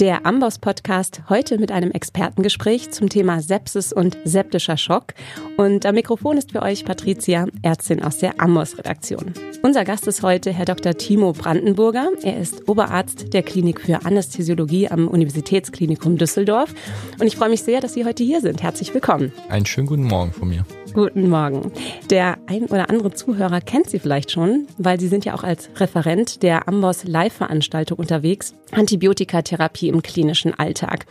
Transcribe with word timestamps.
Der 0.00 0.24
Amboss 0.24 0.60
Podcast 0.60 1.22
heute 1.28 1.58
mit 1.58 1.72
einem 1.72 1.90
Expertengespräch 1.90 2.92
zum 2.92 3.08
Thema 3.08 3.40
Sepsis 3.42 3.92
und 3.92 4.16
septischer 4.24 4.76
Schock. 4.76 5.12
Und 5.56 5.84
am 5.86 5.96
Mikrofon 5.96 6.36
ist 6.38 6.52
für 6.52 6.62
euch 6.62 6.84
Patricia, 6.84 7.46
Ärztin 7.62 8.00
aus 8.04 8.18
der 8.18 8.40
Amboss 8.40 8.78
Redaktion. 8.78 9.32
Unser 9.62 9.84
Gast 9.84 10.06
ist 10.06 10.22
heute 10.22 10.52
Herr 10.52 10.66
Dr. 10.66 10.94
Timo 10.94 11.32
Brandenburger. 11.32 12.10
Er 12.22 12.38
ist 12.38 12.68
Oberarzt 12.68 13.34
der 13.34 13.42
Klinik 13.42 13.80
für 13.80 14.04
Anästhesiologie 14.04 14.88
am 14.88 15.08
Universitätsklinikum 15.08 16.16
Düsseldorf. 16.16 16.72
Und 17.18 17.26
ich 17.26 17.36
freue 17.36 17.48
mich 17.48 17.64
sehr, 17.64 17.80
dass 17.80 17.94
Sie 17.94 18.04
heute 18.04 18.22
hier 18.22 18.40
sind. 18.40 18.62
Herzlich 18.62 18.94
willkommen. 18.94 19.32
Einen 19.48 19.66
schönen 19.66 19.88
guten 19.88 20.04
Morgen 20.04 20.30
von 20.30 20.48
mir. 20.48 20.64
Guten 20.98 21.28
Morgen. 21.28 21.70
Der 22.10 22.38
ein 22.48 22.64
oder 22.64 22.90
andere 22.90 23.12
Zuhörer 23.12 23.60
kennt 23.60 23.88
Sie 23.88 24.00
vielleicht 24.00 24.32
schon, 24.32 24.66
weil 24.78 24.98
Sie 24.98 25.06
sind 25.06 25.24
ja 25.24 25.32
auch 25.34 25.44
als 25.44 25.70
Referent 25.76 26.42
der 26.42 26.66
Amboss 26.66 27.04
Live-Veranstaltung 27.04 28.00
unterwegs. 28.00 28.52
Antibiotikatherapie 28.72 29.90
im 29.90 30.02
klinischen 30.02 30.58
Alltag. 30.58 31.06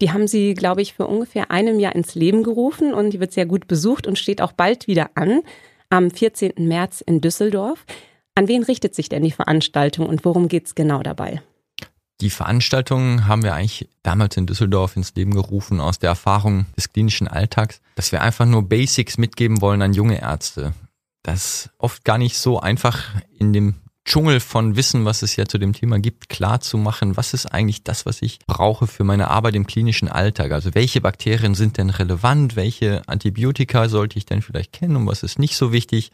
Die 0.00 0.10
haben 0.10 0.26
Sie, 0.26 0.54
glaube 0.54 0.82
ich, 0.82 0.94
für 0.94 1.06
ungefähr 1.06 1.52
einem 1.52 1.78
Jahr 1.78 1.94
ins 1.94 2.16
Leben 2.16 2.42
gerufen 2.42 2.92
und 2.92 3.10
die 3.10 3.20
wird 3.20 3.30
sehr 3.30 3.46
gut 3.46 3.68
besucht 3.68 4.08
und 4.08 4.18
steht 4.18 4.42
auch 4.42 4.50
bald 4.50 4.88
wieder 4.88 5.10
an, 5.14 5.42
am 5.88 6.10
14. 6.10 6.54
März 6.56 7.00
in 7.00 7.20
Düsseldorf. 7.20 7.86
An 8.34 8.48
wen 8.48 8.64
richtet 8.64 8.96
sich 8.96 9.08
denn 9.08 9.22
die 9.22 9.30
Veranstaltung 9.30 10.08
und 10.08 10.24
worum 10.24 10.48
geht 10.48 10.66
es 10.66 10.74
genau 10.74 11.04
dabei? 11.04 11.42
Die 12.20 12.30
Veranstaltung 12.30 13.26
haben 13.26 13.44
wir 13.44 13.54
eigentlich 13.54 13.88
damals 14.02 14.36
in 14.36 14.46
Düsseldorf 14.46 14.96
ins 14.96 15.14
Leben 15.14 15.34
gerufen 15.34 15.80
aus 15.80 16.00
der 16.00 16.10
Erfahrung 16.10 16.66
des 16.76 16.92
klinischen 16.92 17.28
Alltags, 17.28 17.80
dass 17.94 18.10
wir 18.10 18.22
einfach 18.22 18.44
nur 18.44 18.68
Basics 18.68 19.18
mitgeben 19.18 19.60
wollen 19.60 19.82
an 19.82 19.92
junge 19.92 20.20
Ärzte. 20.20 20.74
Das 21.22 21.70
oft 21.78 22.04
gar 22.04 22.18
nicht 22.18 22.36
so 22.36 22.58
einfach 22.58 23.04
in 23.38 23.52
dem 23.52 23.76
Dschungel 24.04 24.40
von 24.40 24.74
Wissen, 24.74 25.04
was 25.04 25.22
es 25.22 25.36
ja 25.36 25.44
zu 25.44 25.58
dem 25.58 25.74
Thema 25.74 25.98
gibt, 25.98 26.28
klar 26.30 26.60
zu 26.60 26.78
machen, 26.78 27.16
was 27.16 27.34
ist 27.34 27.46
eigentlich 27.46 27.84
das, 27.84 28.06
was 28.06 28.22
ich 28.22 28.38
brauche 28.46 28.86
für 28.86 29.04
meine 29.04 29.28
Arbeit 29.28 29.54
im 29.54 29.66
klinischen 29.66 30.08
Alltag? 30.08 30.50
Also 30.52 30.74
welche 30.74 31.02
Bakterien 31.02 31.54
sind 31.54 31.76
denn 31.76 31.90
relevant? 31.90 32.56
Welche 32.56 33.02
Antibiotika 33.06 33.88
sollte 33.88 34.16
ich 34.16 34.24
denn 34.24 34.40
vielleicht 34.40 34.72
kennen 34.72 34.96
und 34.96 35.06
was 35.06 35.22
ist 35.22 35.38
nicht 35.38 35.56
so 35.56 35.72
wichtig? 35.72 36.10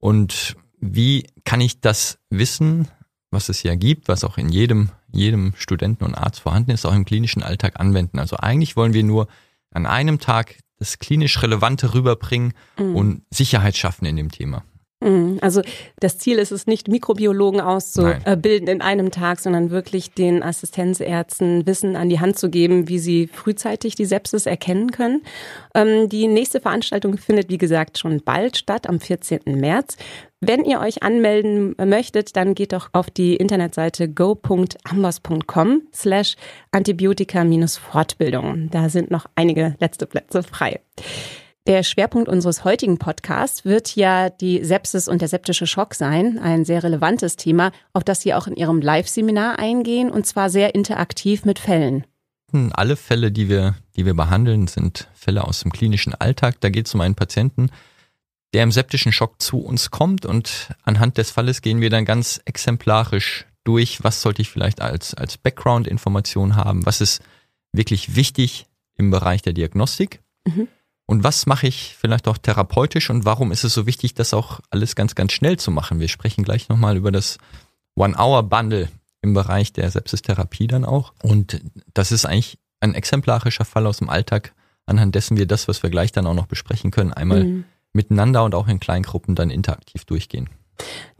Und 0.00 0.56
wie 0.80 1.28
kann 1.44 1.60
ich 1.60 1.80
das 1.80 2.18
Wissen, 2.30 2.88
was 3.30 3.48
es 3.48 3.62
ja 3.62 3.74
gibt, 3.74 4.08
was 4.08 4.24
auch 4.24 4.38
in 4.38 4.48
jedem, 4.48 4.90
jedem 5.12 5.52
Studenten 5.56 6.04
und 6.04 6.14
Arzt 6.14 6.40
vorhanden 6.40 6.70
ist, 6.70 6.84
auch 6.84 6.94
im 6.94 7.04
klinischen 7.04 7.42
Alltag 7.42 7.78
anwenden? 7.78 8.18
Also 8.18 8.36
eigentlich 8.36 8.76
wollen 8.76 8.94
wir 8.94 9.04
nur 9.04 9.28
an 9.72 9.86
einem 9.86 10.18
Tag 10.18 10.56
das 10.78 10.98
klinisch 10.98 11.42
Relevante 11.42 11.94
rüberbringen 11.94 12.54
mhm. 12.78 12.96
und 12.96 13.22
Sicherheit 13.30 13.76
schaffen 13.76 14.06
in 14.06 14.16
dem 14.16 14.30
Thema. 14.30 14.64
Mhm. 15.02 15.38
Also 15.40 15.62
das 15.98 16.18
Ziel 16.18 16.38
ist 16.38 16.52
es 16.52 16.66
nicht, 16.66 16.88
Mikrobiologen 16.88 17.60
auszubilden 17.60 18.68
in 18.68 18.82
einem 18.82 19.10
Tag, 19.10 19.40
sondern 19.40 19.70
wirklich 19.70 20.12
den 20.12 20.42
Assistenzärzten 20.42 21.66
Wissen 21.66 21.96
an 21.96 22.08
die 22.08 22.20
Hand 22.20 22.38
zu 22.38 22.50
geben, 22.50 22.88
wie 22.88 22.98
sie 22.98 23.26
frühzeitig 23.26 23.94
die 23.94 24.04
Sepsis 24.04 24.46
erkennen 24.46 24.90
können. 24.90 25.22
Ähm, 25.74 26.08
die 26.08 26.28
nächste 26.28 26.60
Veranstaltung 26.60 27.16
findet, 27.16 27.48
wie 27.48 27.58
gesagt, 27.58 27.98
schon 27.98 28.22
bald 28.22 28.58
statt, 28.58 28.88
am 28.88 29.00
14. 29.00 29.40
März. 29.46 29.96
Wenn 30.42 30.64
ihr 30.64 30.80
euch 30.80 31.02
anmelden 31.02 31.74
möchtet, 31.76 32.34
dann 32.34 32.54
geht 32.54 32.72
doch 32.72 32.88
auf 32.94 33.10
die 33.10 33.36
Internetseite 33.36 34.08
go.ambos.com 34.08 35.82
slash 35.94 36.36
Antibiotika-Fortbildung. 36.72 38.70
Da 38.70 38.88
sind 38.88 39.10
noch 39.10 39.26
einige 39.34 39.76
letzte 39.80 40.06
Plätze 40.06 40.42
frei. 40.42 40.80
Der 41.66 41.82
Schwerpunkt 41.82 42.30
unseres 42.30 42.64
heutigen 42.64 42.96
Podcasts 42.96 43.66
wird 43.66 43.94
ja 43.96 44.30
die 44.30 44.64
Sepsis 44.64 45.08
und 45.08 45.20
der 45.20 45.28
septische 45.28 45.66
Schock 45.66 45.94
sein, 45.94 46.38
ein 46.38 46.64
sehr 46.64 46.82
relevantes 46.82 47.36
Thema, 47.36 47.70
auf 47.92 48.02
das 48.02 48.22
Sie 48.22 48.32
auch 48.32 48.46
in 48.46 48.56
Ihrem 48.56 48.80
Live-Seminar 48.80 49.58
eingehen 49.58 50.10
und 50.10 50.24
zwar 50.24 50.48
sehr 50.48 50.74
interaktiv 50.74 51.44
mit 51.44 51.58
Fällen. 51.58 52.06
Alle 52.72 52.96
Fälle, 52.96 53.30
die 53.30 53.50
wir, 53.50 53.76
die 53.94 54.06
wir 54.06 54.14
behandeln, 54.14 54.68
sind 54.68 55.06
Fälle 55.12 55.44
aus 55.44 55.60
dem 55.60 55.70
klinischen 55.70 56.14
Alltag. 56.14 56.56
Da 56.60 56.70
geht 56.70 56.86
es 56.86 56.94
um 56.94 57.02
einen 57.02 57.14
Patienten, 57.14 57.68
der 58.54 58.62
im 58.62 58.72
septischen 58.72 59.12
Schock 59.12 59.40
zu 59.40 59.58
uns 59.58 59.90
kommt 59.90 60.26
und 60.26 60.74
anhand 60.82 61.18
des 61.18 61.30
Falles 61.30 61.62
gehen 61.62 61.80
wir 61.80 61.90
dann 61.90 62.04
ganz 62.04 62.40
exemplarisch 62.44 63.46
durch, 63.64 64.02
was 64.02 64.22
sollte 64.22 64.42
ich 64.42 64.50
vielleicht 64.50 64.80
als, 64.80 65.14
als 65.14 65.38
Background-Information 65.38 66.56
haben, 66.56 66.86
was 66.86 67.00
ist 67.00 67.22
wirklich 67.72 68.16
wichtig 68.16 68.66
im 68.96 69.10
Bereich 69.10 69.42
der 69.42 69.52
Diagnostik. 69.52 70.20
Mhm 70.46 70.68
und 71.10 71.24
was 71.24 71.44
mache 71.46 71.66
ich 71.66 71.96
vielleicht 71.98 72.28
auch 72.28 72.38
therapeutisch 72.38 73.10
und 73.10 73.24
warum 73.24 73.50
ist 73.50 73.64
es 73.64 73.74
so 73.74 73.84
wichtig, 73.84 74.14
das 74.14 74.32
auch 74.32 74.60
alles 74.70 74.94
ganz, 74.94 75.16
ganz 75.16 75.32
schnell 75.32 75.58
zu 75.58 75.72
machen? 75.72 75.98
Wir 75.98 76.06
sprechen 76.06 76.44
gleich 76.44 76.68
nochmal 76.68 76.96
über 76.96 77.10
das 77.10 77.38
One-Hour-Bundle 77.96 78.88
im 79.20 79.34
Bereich 79.34 79.72
der 79.72 79.90
Sepsistherapie 79.90 80.68
dann 80.68 80.84
auch. 80.84 81.12
Und 81.20 81.60
das 81.94 82.12
ist 82.12 82.26
eigentlich 82.26 82.60
ein 82.78 82.94
exemplarischer 82.94 83.64
Fall 83.64 83.88
aus 83.88 83.96
dem 83.96 84.08
Alltag, 84.08 84.54
anhand 84.86 85.16
dessen 85.16 85.36
wir 85.36 85.48
das, 85.48 85.66
was 85.66 85.82
wir 85.82 85.90
gleich 85.90 86.12
dann 86.12 86.28
auch 86.28 86.34
noch 86.34 86.46
besprechen 86.46 86.92
können, 86.92 87.12
einmal 87.12 87.42
mhm. 87.42 87.64
Miteinander 87.92 88.44
und 88.44 88.54
auch 88.54 88.68
in 88.68 88.80
Kleingruppen 88.80 89.34
dann 89.34 89.50
interaktiv 89.50 90.04
durchgehen. 90.04 90.48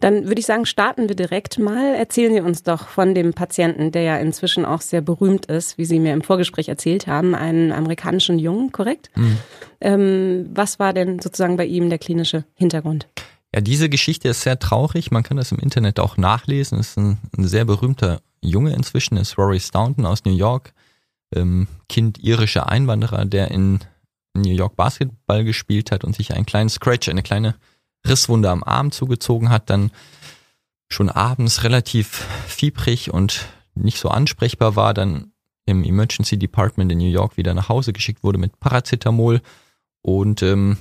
Dann 0.01 0.27
würde 0.27 0.41
ich 0.41 0.47
sagen, 0.47 0.65
starten 0.65 1.09
wir 1.09 1.17
direkt 1.17 1.59
mal. 1.59 1.95
Erzählen 1.95 2.33
Sie 2.33 2.41
uns 2.41 2.63
doch 2.63 2.89
von 2.89 3.15
dem 3.15 3.35
Patienten, 3.35 3.93
der 3.93 4.03
ja 4.03 4.17
inzwischen 4.17 4.65
auch 4.65 4.81
sehr 4.81 5.03
berühmt 5.03 5.47
ist, 5.47 5.77
wie 5.79 5.85
Sie 5.85 5.99
mir 5.99 6.15
im 6.15 6.23
Vorgespräch 6.23 6.69
erzählt 6.69 7.07
haben, 7.07 7.35
einen 7.35 7.73
amerikanischen 7.73 8.39
Jungen, 8.39 8.73
korrekt? 8.73 9.11
Mhm. 9.17 9.39
Ähm, 9.81 10.51
was 10.55 10.79
war 10.79 10.93
denn 10.93 11.19
sozusagen 11.21 11.57
bei 11.57 11.67
ihm 11.67 11.91
der 11.91 11.99
klinische 11.99 12.45
Hintergrund? 12.55 13.07
Ja, 13.55 13.61
diese 13.61 13.89
Geschichte 13.89 14.29
ist 14.29 14.43
sehr 14.43 14.59
traurig. 14.59 15.11
Man 15.11 15.23
kann 15.23 15.37
das 15.37 15.53
im 15.53 15.59
Internet 15.59 15.99
auch 15.99 16.17
nachlesen. 16.17 16.79
Es 16.79 16.91
ist 16.91 16.99
ein, 16.99 17.19
ein, 17.37 17.47
sehr 17.47 17.65
berühmter 17.65 18.21
Junge 18.41 18.73
inzwischen, 18.75 19.17
ist 19.17 19.37
Rory 19.37 19.61
Staunton 19.61 20.07
aus 20.07 20.25
New 20.25 20.35
York, 20.35 20.73
ähm, 21.35 21.67
Kind 21.89 22.19
irischer 22.19 22.69
Einwanderer, 22.69 23.25
der 23.25 23.51
in 23.51 23.81
New 24.35 24.53
York 24.53 24.77
Basketball 24.77 25.45
gespielt 25.45 25.91
hat 25.91 26.05
und 26.05 26.15
sich 26.15 26.35
einen 26.35 26.47
kleinen 26.47 26.69
Scratch, 26.69 27.09
eine 27.09 27.23
kleine 27.23 27.57
Risswunde 28.07 28.51
am 28.51 28.63
Arm 28.65 28.93
zugezogen 28.93 29.51
hat, 29.51 29.71
dann 29.71 29.91
schon 30.89 31.09
abends 31.09 31.65
relativ 31.65 32.27
fiebrig 32.47 33.13
und 33.13 33.47
nicht 33.75 33.99
so 33.99 34.09
ansprechbar 34.09 34.77
war, 34.77 34.95
dann 34.95 35.33
im 35.67 35.85
Emergency 35.85 36.37
Department 36.39 36.91
in 36.91 36.99
New 36.99 37.11
York 37.11 37.37
wieder 37.37 37.55
nach 37.55 37.69
Hause 37.69 37.93
geschickt 37.93 38.25
wurde 38.25 38.39
mit 38.39 38.59
Paracetamol 38.59 39.41
und 40.03 40.43
ähm, 40.43 40.79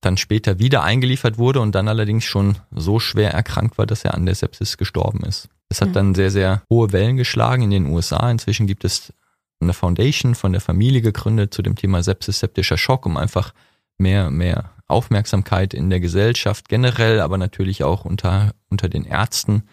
dann 0.00 0.16
später 0.16 0.58
wieder 0.58 0.84
eingeliefert 0.84 1.38
wurde 1.38 1.60
und 1.60 1.74
dann 1.74 1.88
allerdings 1.88 2.24
schon 2.24 2.56
so 2.70 3.00
schwer 3.00 3.32
erkrankt 3.32 3.78
war, 3.78 3.86
dass 3.86 4.04
er 4.04 4.14
an 4.14 4.26
der 4.26 4.34
Sepsis 4.34 4.76
gestorben 4.76 5.24
ist. 5.24 5.48
Es 5.68 5.80
hat 5.80 5.88
mhm. 5.88 5.94
dann 5.94 6.14
sehr, 6.14 6.30
sehr 6.30 6.62
hohe 6.70 6.92
Wellen 6.92 7.16
geschlagen 7.16 7.62
in 7.62 7.70
den 7.70 7.86
USA. 7.86 8.30
Inzwischen 8.30 8.66
gibt 8.66 8.84
es 8.84 9.12
eine 9.60 9.72
Foundation 9.72 10.34
von 10.34 10.52
der 10.52 10.60
Familie 10.60 11.02
gegründet 11.02 11.52
zu 11.52 11.62
dem 11.62 11.76
Thema 11.76 12.02
Sepsis, 12.02 12.40
septischer 12.40 12.78
Schock, 12.78 13.06
um 13.06 13.16
einfach 13.16 13.52
mehr, 13.98 14.30
mehr 14.30 14.70
Aufmerksamkeit 14.86 15.74
in 15.74 15.90
der 15.90 16.00
Gesellschaft 16.00 16.68
generell, 16.68 17.20
aber 17.20 17.38
natürlich 17.38 17.84
auch 17.84 18.04
unter, 18.04 18.54
unter 18.70 18.88
den 18.88 19.04
Ärzten 19.04 19.64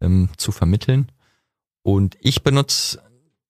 ähm, 0.00 0.30
zu 0.36 0.52
vermitteln. 0.52 1.10
Und 1.82 2.16
ich 2.20 2.42
benutze 2.42 3.02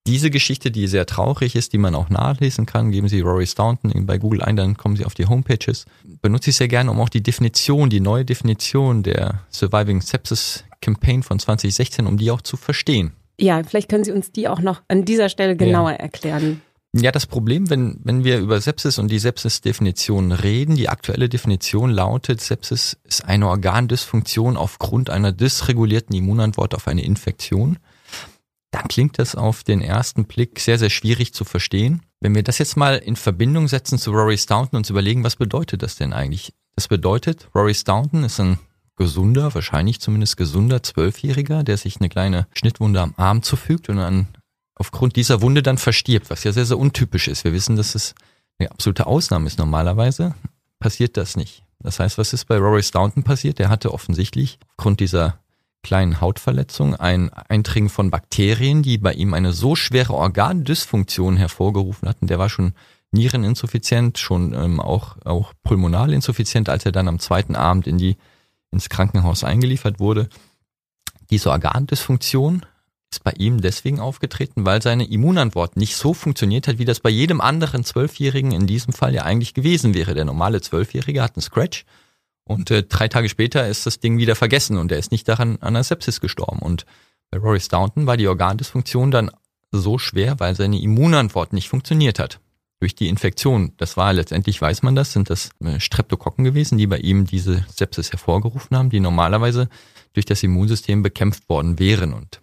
diese 0.06 0.30
Geschichte, 0.30 0.72
die 0.72 0.88
sehr 0.88 1.06
traurig 1.06 1.54
ist, 1.54 1.72
die 1.72 1.78
man 1.78 1.94
auch 1.94 2.10
nachlesen 2.10 2.66
kann, 2.66 2.90
geben 2.90 3.08
Sie 3.08 3.20
Rory 3.20 3.46
Staunton 3.46 4.04
bei 4.04 4.18
Google 4.18 4.42
ein, 4.42 4.56
dann 4.56 4.76
kommen 4.76 4.96
Sie 4.96 5.04
auf 5.04 5.14
die 5.14 5.26
Homepages. 5.26 5.86
Benutze 6.22 6.50
ich 6.50 6.56
sehr 6.56 6.66
gerne, 6.66 6.90
um 6.90 7.00
auch 7.00 7.08
die 7.08 7.22
Definition, 7.22 7.88
die 7.88 8.00
neue 8.00 8.24
Definition 8.24 9.04
der 9.04 9.44
Surviving 9.50 10.00
Sepsis 10.00 10.64
Campaign 10.80 11.22
von 11.22 11.38
2016, 11.38 12.06
um 12.06 12.18
die 12.18 12.32
auch 12.32 12.42
zu 12.42 12.56
verstehen. 12.56 13.12
Ja, 13.40 13.62
vielleicht 13.62 13.88
können 13.88 14.04
Sie 14.04 14.12
uns 14.12 14.32
die 14.32 14.48
auch 14.48 14.60
noch 14.60 14.82
an 14.88 15.04
dieser 15.04 15.28
Stelle 15.28 15.56
genauer 15.56 15.92
ja. 15.92 15.96
erklären. 15.96 16.62
Ja, 16.94 17.10
das 17.10 17.26
Problem, 17.26 17.70
wenn, 17.70 17.98
wenn 18.04 18.22
wir 18.22 18.38
über 18.38 18.60
Sepsis 18.60 18.98
und 18.98 19.10
die 19.10 19.18
Sepsis-Definition 19.18 20.30
reden, 20.30 20.76
die 20.76 20.90
aktuelle 20.90 21.30
Definition 21.30 21.90
lautet, 21.90 22.42
Sepsis 22.42 22.98
ist 23.04 23.24
eine 23.24 23.48
Organdysfunktion 23.48 24.58
aufgrund 24.58 25.08
einer 25.08 25.32
dysregulierten 25.32 26.14
Immunantwort 26.14 26.74
auf 26.74 26.88
eine 26.88 27.02
Infektion. 27.02 27.78
Dann 28.72 28.88
klingt 28.88 29.18
das 29.18 29.34
auf 29.34 29.64
den 29.64 29.80
ersten 29.80 30.26
Blick 30.26 30.60
sehr, 30.60 30.78
sehr 30.78 30.90
schwierig 30.90 31.32
zu 31.32 31.44
verstehen. 31.44 32.02
Wenn 32.20 32.34
wir 32.34 32.42
das 32.42 32.58
jetzt 32.58 32.76
mal 32.76 32.98
in 32.98 33.16
Verbindung 33.16 33.68
setzen 33.68 33.98
zu 33.98 34.10
Rory 34.12 34.36
Staunton 34.36 34.76
und 34.76 34.80
uns 34.80 34.90
überlegen, 34.90 35.24
was 35.24 35.36
bedeutet 35.36 35.82
das 35.82 35.96
denn 35.96 36.12
eigentlich? 36.12 36.52
Das 36.76 36.88
bedeutet, 36.88 37.48
Rory 37.54 37.74
Staunton 37.74 38.24
ist 38.24 38.38
ein 38.38 38.58
gesunder, 38.96 39.54
wahrscheinlich 39.54 40.00
zumindest 40.00 40.36
gesunder 40.36 40.82
Zwölfjähriger, 40.82 41.64
der 41.64 41.76
sich 41.76 41.98
eine 41.98 42.08
kleine 42.08 42.46
Schnittwunde 42.52 43.00
am 43.00 43.14
Arm 43.16 43.42
zufügt 43.42 43.88
und 43.88 43.96
dann 43.96 44.28
aufgrund 44.74 45.16
dieser 45.16 45.42
Wunde 45.42 45.62
dann 45.62 45.78
verstirbt, 45.78 46.30
was 46.30 46.44
ja 46.44 46.52
sehr, 46.52 46.66
sehr 46.66 46.78
untypisch 46.78 47.28
ist. 47.28 47.44
Wir 47.44 47.52
wissen, 47.52 47.76
dass 47.76 47.94
es 47.94 48.14
eine 48.58 48.70
absolute 48.70 49.06
Ausnahme 49.06 49.46
ist. 49.46 49.58
Normalerweise 49.58 50.34
passiert 50.78 51.16
das 51.16 51.36
nicht. 51.36 51.64
Das 51.80 51.98
heißt, 51.98 52.18
was 52.18 52.32
ist 52.32 52.46
bei 52.46 52.56
Rory 52.58 52.82
Staunton 52.82 53.24
passiert? 53.24 53.58
Der 53.58 53.68
hatte 53.68 53.92
offensichtlich 53.92 54.58
aufgrund 54.76 55.00
dieser 55.00 55.38
kleinen 55.82 56.20
Hautverletzung 56.20 56.94
ein 56.94 57.32
Eindringen 57.32 57.90
von 57.90 58.10
Bakterien, 58.10 58.82
die 58.82 58.98
bei 58.98 59.12
ihm 59.14 59.34
eine 59.34 59.52
so 59.52 59.74
schwere 59.74 60.14
Organdysfunktion 60.14 61.36
hervorgerufen 61.36 62.08
hatten. 62.08 62.28
Der 62.28 62.38
war 62.38 62.48
schon 62.48 62.74
Niereninsuffizient, 63.10 64.18
schon 64.18 64.54
ähm, 64.54 64.80
auch, 64.80 65.16
auch 65.24 65.52
pulmonalinsuffizienz, 65.64 66.68
als 66.68 66.86
er 66.86 66.92
dann 66.92 67.08
am 67.08 67.18
zweiten 67.18 67.56
Abend 67.56 67.86
in 67.86 67.98
die 67.98 68.16
ins 68.72 68.88
Krankenhaus 68.88 69.44
eingeliefert 69.44 70.00
wurde. 70.00 70.28
Diese 71.30 71.50
Organdysfunktion 71.50 72.66
ist 73.10 73.22
bei 73.22 73.32
ihm 73.32 73.60
deswegen 73.60 74.00
aufgetreten, 74.00 74.64
weil 74.64 74.82
seine 74.82 75.08
Immunantwort 75.08 75.76
nicht 75.76 75.96
so 75.96 76.14
funktioniert 76.14 76.66
hat, 76.66 76.78
wie 76.78 76.84
das 76.84 77.00
bei 77.00 77.10
jedem 77.10 77.40
anderen 77.40 77.84
Zwölfjährigen 77.84 78.52
in 78.52 78.66
diesem 78.66 78.92
Fall 78.92 79.14
ja 79.14 79.22
eigentlich 79.22 79.54
gewesen 79.54 79.94
wäre. 79.94 80.14
Der 80.14 80.24
normale 80.24 80.60
Zwölfjährige 80.60 81.22
hat 81.22 81.36
einen 81.36 81.42
Scratch 81.42 81.84
und 82.44 82.70
äh, 82.70 82.82
drei 82.82 83.08
Tage 83.08 83.28
später 83.28 83.68
ist 83.68 83.86
das 83.86 84.00
Ding 84.00 84.18
wieder 84.18 84.34
vergessen 84.34 84.78
und 84.78 84.90
er 84.90 84.98
ist 84.98 85.12
nicht 85.12 85.28
daran 85.28 85.58
an 85.60 85.76
einer 85.76 85.84
Sepsis 85.84 86.20
gestorben. 86.20 86.58
Und 86.58 86.86
bei 87.30 87.38
Rory 87.38 87.60
Staunton 87.60 88.06
war 88.06 88.16
die 88.16 88.28
Organdysfunktion 88.28 89.10
dann 89.10 89.30
so 89.70 89.98
schwer, 89.98 90.40
weil 90.40 90.54
seine 90.54 90.80
Immunantwort 90.80 91.52
nicht 91.52 91.68
funktioniert 91.68 92.18
hat. 92.18 92.40
Durch 92.82 92.96
die 92.96 93.08
Infektion, 93.08 93.74
das 93.76 93.96
war 93.96 94.12
letztendlich, 94.12 94.60
weiß 94.60 94.82
man 94.82 94.96
das, 94.96 95.12
sind 95.12 95.30
das 95.30 95.50
äh, 95.60 95.78
Streptokokken 95.78 96.44
gewesen, 96.44 96.78
die 96.78 96.88
bei 96.88 96.98
ihm 96.98 97.28
diese 97.28 97.64
Sepsis 97.68 98.10
hervorgerufen 98.10 98.76
haben, 98.76 98.90
die 98.90 98.98
normalerweise 98.98 99.68
durch 100.14 100.26
das 100.26 100.42
Immunsystem 100.42 101.00
bekämpft 101.00 101.48
worden 101.48 101.78
wären. 101.78 102.12
Und 102.12 102.42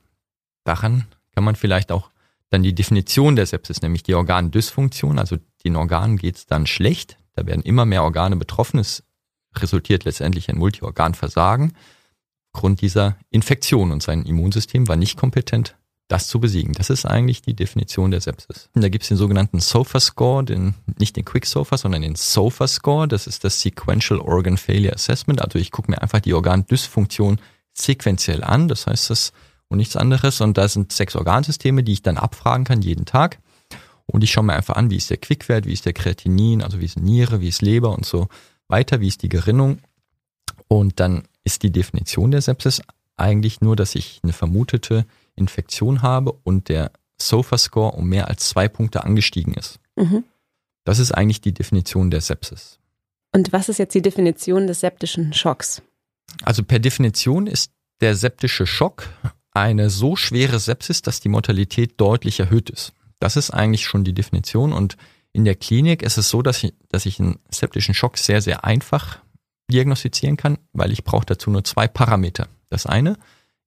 daran 0.63 1.07
kann 1.36 1.44
man 1.44 1.57
vielleicht 1.57 1.91
auch 1.91 2.09
dann 2.50 2.63
die 2.63 2.74
Definition 2.74 3.36
der 3.36 3.47
Sepsis, 3.47 3.81
nämlich 3.81 4.01
die 4.03 4.15
Organdysfunktion, 4.15 5.19
also 5.19 5.36
den 5.65 5.75
Organen 5.75 6.15
geht 6.15 6.38
es 6.38 6.45
dann 6.45 6.68
schlecht, 6.68 7.18
da 7.33 7.45
werden 7.45 7.63
immer 7.63 7.83
mehr 7.83 8.03
Organe 8.03 8.38
betroffen, 8.38 8.80
es 8.80 9.03
resultiert 9.57 10.06
letztendlich 10.06 10.47
ein 10.47 10.57
Multiorganversagen. 10.57 11.74
Aufgrund 12.53 12.80
dieser 12.80 13.18
Infektion 13.30 13.92
und 13.92 14.01
sein 14.01 14.24
Immunsystem 14.24 14.88
war 14.88 14.95
nicht 14.95 15.18
kompetent, 15.18 15.75
das 16.09 16.27
zu 16.27 16.39
besiegen. 16.39 16.73
Das 16.73 16.89
ist 16.89 17.06
eigentlich 17.06 17.41
die 17.41 17.53
Definition 17.53 18.11
der 18.11 18.19
Sepsis. 18.19 18.69
Da 18.73 18.89
gibt 18.89 19.03
es 19.03 19.09
den 19.09 19.17
sogenannten 19.17 19.59
SOFA-Score, 19.59 20.44
den, 20.44 20.73
nicht 20.97 21.15
den 21.15 21.23
Quick-SOFA, 21.23 21.77
sondern 21.77 22.01
den 22.01 22.15
SOFA-Score. 22.15 23.07
Das 23.07 23.27
ist 23.27 23.44
das 23.44 23.61
Sequential 23.61 24.19
Organ 24.19 24.57
Failure 24.57 24.94
Assessment. 24.94 25.41
Also 25.41 25.59
ich 25.59 25.71
gucke 25.71 25.91
mir 25.91 26.01
einfach 26.01 26.19
die 26.19 26.33
Organdysfunktion 26.33 27.39
sequenziell 27.73 28.44
an. 28.44 28.67
Das 28.67 28.88
heißt 28.88 29.11
das 29.11 29.33
und 29.67 29.77
nichts 29.77 29.95
anderes. 29.95 30.41
Und 30.41 30.57
da 30.57 30.67
sind 30.67 30.91
sechs 30.91 31.15
Organsysteme, 31.15 31.83
die 31.83 31.94
ich 31.94 32.01
dann 32.01 32.17
abfragen 32.17 32.65
kann 32.65 32.81
jeden 32.81 33.06
Tag. 33.06 33.38
Und 34.07 34.23
ich 34.23 34.31
schaue 34.31 34.45
mir 34.45 34.53
einfach 34.53 34.75
an, 34.75 34.89
wie 34.89 34.97
ist 34.97 35.11
der 35.11 35.17
Quickwert, 35.17 35.67
wie 35.67 35.73
ist 35.73 35.85
der 35.85 35.94
Kreatinin, 35.94 36.63
also 36.63 36.79
wie 36.79 36.85
ist 36.85 37.00
Niere, 37.00 37.39
wie 37.39 37.50
ist 37.50 37.61
Leber 37.61 37.95
und 37.95 38.06
so 38.06 38.29
weiter, 38.67 39.00
wie 39.00 39.07
ist 39.07 39.21
die 39.21 39.29
Gerinnung. 39.29 39.77
Und 40.67 41.00
dann 41.00 41.23
ist 41.44 41.61
die 41.61 41.71
Definition 41.71 42.31
der 42.31 42.41
Sepsis 42.41 42.81
eigentlich 43.15 43.61
nur, 43.61 43.75
dass 43.75 43.94
ich 43.94 44.21
eine 44.23 44.33
vermutete 44.33 45.06
Infektion 45.39 46.01
habe 46.01 46.31
und 46.31 46.69
der 46.69 46.91
SOFA-Score 47.21 47.94
um 47.94 48.07
mehr 48.07 48.27
als 48.27 48.50
zwei 48.50 48.68
Punkte 48.68 49.03
angestiegen 49.03 49.53
ist. 49.53 49.80
Mhm. 49.95 50.24
Das 50.86 51.00
ist 51.00 51.12
eigentlich 51.12 51.41
die 51.41 51.53
Definition 51.53 52.12
der 52.12 52.21
Sepsis. 52.21 52.80
Und 53.31 53.51
was 53.51 53.69
ist 53.69 53.77
jetzt 53.77 53.94
die 53.94 54.01
Definition 54.01 54.68
des 54.68 54.80
septischen 54.80 55.33
Schocks? 55.33 55.81
Also 56.44 56.63
per 56.63 56.80
Definition 56.80 57.47
ist 57.47 57.71
der 58.01 58.15
septische 58.15 58.65
Schock 58.65 59.07
eine 59.51 59.89
so 59.89 60.15
schwere 60.15 60.59
Sepsis, 60.59 61.01
dass 61.01 61.19
die 61.19 61.30
Mortalität 61.30 62.00
deutlich 62.00 62.39
erhöht 62.39 62.69
ist. 62.69 62.94
Das 63.19 63.35
ist 63.35 63.51
eigentlich 63.51 63.85
schon 63.85 64.03
die 64.03 64.13
Definition 64.13 64.71
und 64.74 64.95
in 65.31 65.45
der 65.45 65.56
Klinik 65.56 66.01
ist 66.01 66.18
es 66.18 66.30
so, 66.30 66.42
dass 66.42 66.63
ich, 66.63 66.74
dass 66.89 67.06
ich 67.06 67.19
einen 67.19 67.39
septischen 67.51 67.94
Schock 67.94 68.18
sehr, 68.18 68.42
sehr 68.42 68.63
einfach 68.63 69.19
diagnostizieren 69.69 70.38
kann, 70.38 70.57
weil 70.74 70.92
ich 70.92 71.03
brauche 71.03 71.25
dazu 71.25 71.51
nur 71.51 71.63
zwei 71.63 71.88
Parameter. 71.88 72.47
Das 72.69 72.85
eine, 72.85 73.18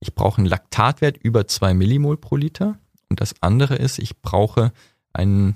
ich 0.02 0.14
brauche 0.16 0.38
einen 0.38 0.48
Laktatwert 0.48 1.16
über 1.16 1.46
zwei 1.46 1.74
Millimol 1.74 2.16
pro 2.16 2.36
Liter 2.36 2.76
und 3.08 3.20
das 3.20 3.34
andere 3.40 3.76
ist, 3.76 4.00
ich 4.00 4.20
brauche 4.20 4.72
einen, 5.12 5.54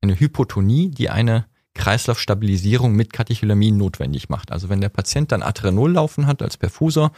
eine 0.00 0.18
Hypotonie, 0.18 0.90
die 0.90 1.10
eine 1.10 1.44
Kreislaufstabilisierung 1.74 2.94
mit 2.94 3.12
Katecholamin 3.12 3.76
notwendig 3.76 4.30
macht. 4.30 4.52
Also 4.52 4.70
wenn 4.70 4.80
der 4.80 4.88
Patient 4.88 5.32
dann 5.32 5.42
Adrenol 5.42 5.92
laufen 5.92 6.26
hat 6.26 6.40
als 6.40 6.56
Perfusor 6.56 7.12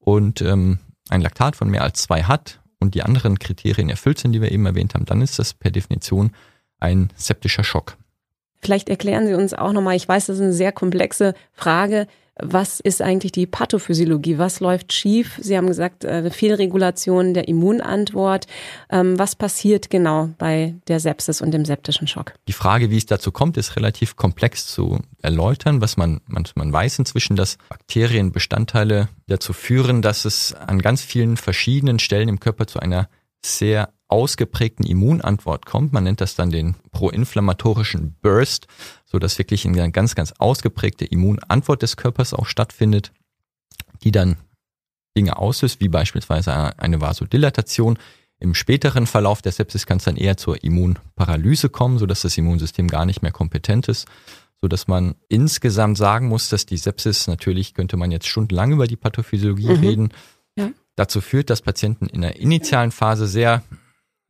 und 0.00 0.42
ähm, 0.42 0.80
ein 1.08 1.20
Laktat 1.20 1.54
von 1.54 1.70
mehr 1.70 1.84
als 1.84 2.02
zwei 2.02 2.24
hat 2.24 2.60
und 2.80 2.96
die 2.96 3.02
anderen 3.02 3.38
Kriterien 3.38 3.88
erfüllt 3.88 4.18
sind, 4.18 4.32
die 4.32 4.40
wir 4.40 4.50
eben 4.50 4.66
erwähnt 4.66 4.94
haben, 4.94 5.04
dann 5.04 5.22
ist 5.22 5.38
das 5.38 5.54
per 5.54 5.70
Definition 5.70 6.32
ein 6.80 7.10
septischer 7.14 7.62
Schock. 7.62 7.96
Vielleicht 8.60 8.88
erklären 8.88 9.28
Sie 9.28 9.34
uns 9.34 9.54
auch 9.54 9.72
nochmal, 9.72 9.94
ich 9.94 10.08
weiß, 10.08 10.26
das 10.26 10.36
ist 10.36 10.42
eine 10.42 10.52
sehr 10.52 10.72
komplexe 10.72 11.34
Frage, 11.52 12.08
was 12.42 12.80
ist 12.80 13.02
eigentlich 13.02 13.32
die 13.32 13.46
Pathophysiologie? 13.46 14.38
Was 14.38 14.60
läuft 14.60 14.92
schief? 14.92 15.38
Sie 15.42 15.56
haben 15.56 15.66
gesagt, 15.66 16.04
äh, 16.04 16.08
eine 16.08 16.30
Fehlregulation 16.30 17.34
der 17.34 17.48
Immunantwort. 17.48 18.46
Ähm, 18.90 19.18
was 19.18 19.34
passiert 19.34 19.90
genau 19.90 20.30
bei 20.38 20.74
der 20.88 21.00
Sepsis 21.00 21.40
und 21.40 21.52
dem 21.52 21.64
septischen 21.64 22.06
Schock? 22.06 22.34
Die 22.46 22.52
Frage, 22.52 22.90
wie 22.90 22.96
es 22.96 23.06
dazu 23.06 23.32
kommt, 23.32 23.56
ist 23.56 23.76
relativ 23.76 24.16
komplex 24.16 24.66
zu 24.66 25.00
erläutern. 25.22 25.80
Was 25.80 25.96
man, 25.96 26.20
man, 26.26 26.44
man 26.54 26.72
weiß 26.72 26.98
inzwischen, 26.98 27.36
dass 27.36 27.58
Bakterienbestandteile 27.68 29.08
dazu 29.26 29.52
führen, 29.52 30.02
dass 30.02 30.24
es 30.24 30.54
an 30.54 30.80
ganz 30.80 31.02
vielen 31.02 31.36
verschiedenen 31.36 31.98
Stellen 31.98 32.28
im 32.28 32.40
Körper 32.40 32.66
zu 32.66 32.78
einer 32.78 33.08
sehr 33.44 33.90
ausgeprägten 34.08 34.86
Immunantwort 34.86 35.66
kommt. 35.66 35.92
Man 35.92 36.04
nennt 36.04 36.20
das 36.20 36.34
dann 36.34 36.50
den 36.50 36.74
proinflammatorischen 36.92 38.16
Burst, 38.22 38.66
so 39.04 39.18
dass 39.18 39.38
wirklich 39.38 39.66
eine 39.66 39.90
ganz, 39.92 40.14
ganz 40.14 40.32
ausgeprägte 40.38 41.04
Immunantwort 41.04 41.82
des 41.82 41.96
Körpers 41.96 42.34
auch 42.34 42.46
stattfindet, 42.46 43.12
die 44.02 44.10
dann 44.10 44.36
Dinge 45.16 45.36
auslöst, 45.36 45.80
wie 45.80 45.88
beispielsweise 45.88 46.78
eine 46.78 47.00
Vasodilatation. 47.00 47.98
Im 48.40 48.54
späteren 48.54 49.06
Verlauf 49.06 49.42
der 49.42 49.52
Sepsis 49.52 49.84
kann 49.84 49.98
es 49.98 50.04
dann 50.04 50.16
eher 50.16 50.36
zur 50.36 50.62
Immunparalyse 50.62 51.68
kommen, 51.68 51.98
so 51.98 52.06
dass 52.06 52.22
das 52.22 52.38
Immunsystem 52.38 52.88
gar 52.88 53.04
nicht 53.04 53.20
mehr 53.20 53.32
kompetent 53.32 53.88
ist, 53.88 54.06
so 54.60 54.68
dass 54.68 54.86
man 54.86 55.16
insgesamt 55.28 55.98
sagen 55.98 56.28
muss, 56.28 56.48
dass 56.48 56.64
die 56.64 56.76
Sepsis 56.76 57.26
natürlich 57.26 57.74
könnte 57.74 57.96
man 57.96 58.12
jetzt 58.12 58.28
stundenlang 58.28 58.72
über 58.72 58.86
die 58.86 58.96
Pathophysiologie 58.96 59.68
mhm. 59.68 59.80
reden, 59.80 60.08
ja. 60.56 60.70
dazu 60.94 61.20
führt, 61.20 61.50
dass 61.50 61.62
Patienten 61.62 62.06
in 62.06 62.20
der 62.20 62.36
initialen 62.36 62.92
Phase 62.92 63.26
sehr 63.26 63.62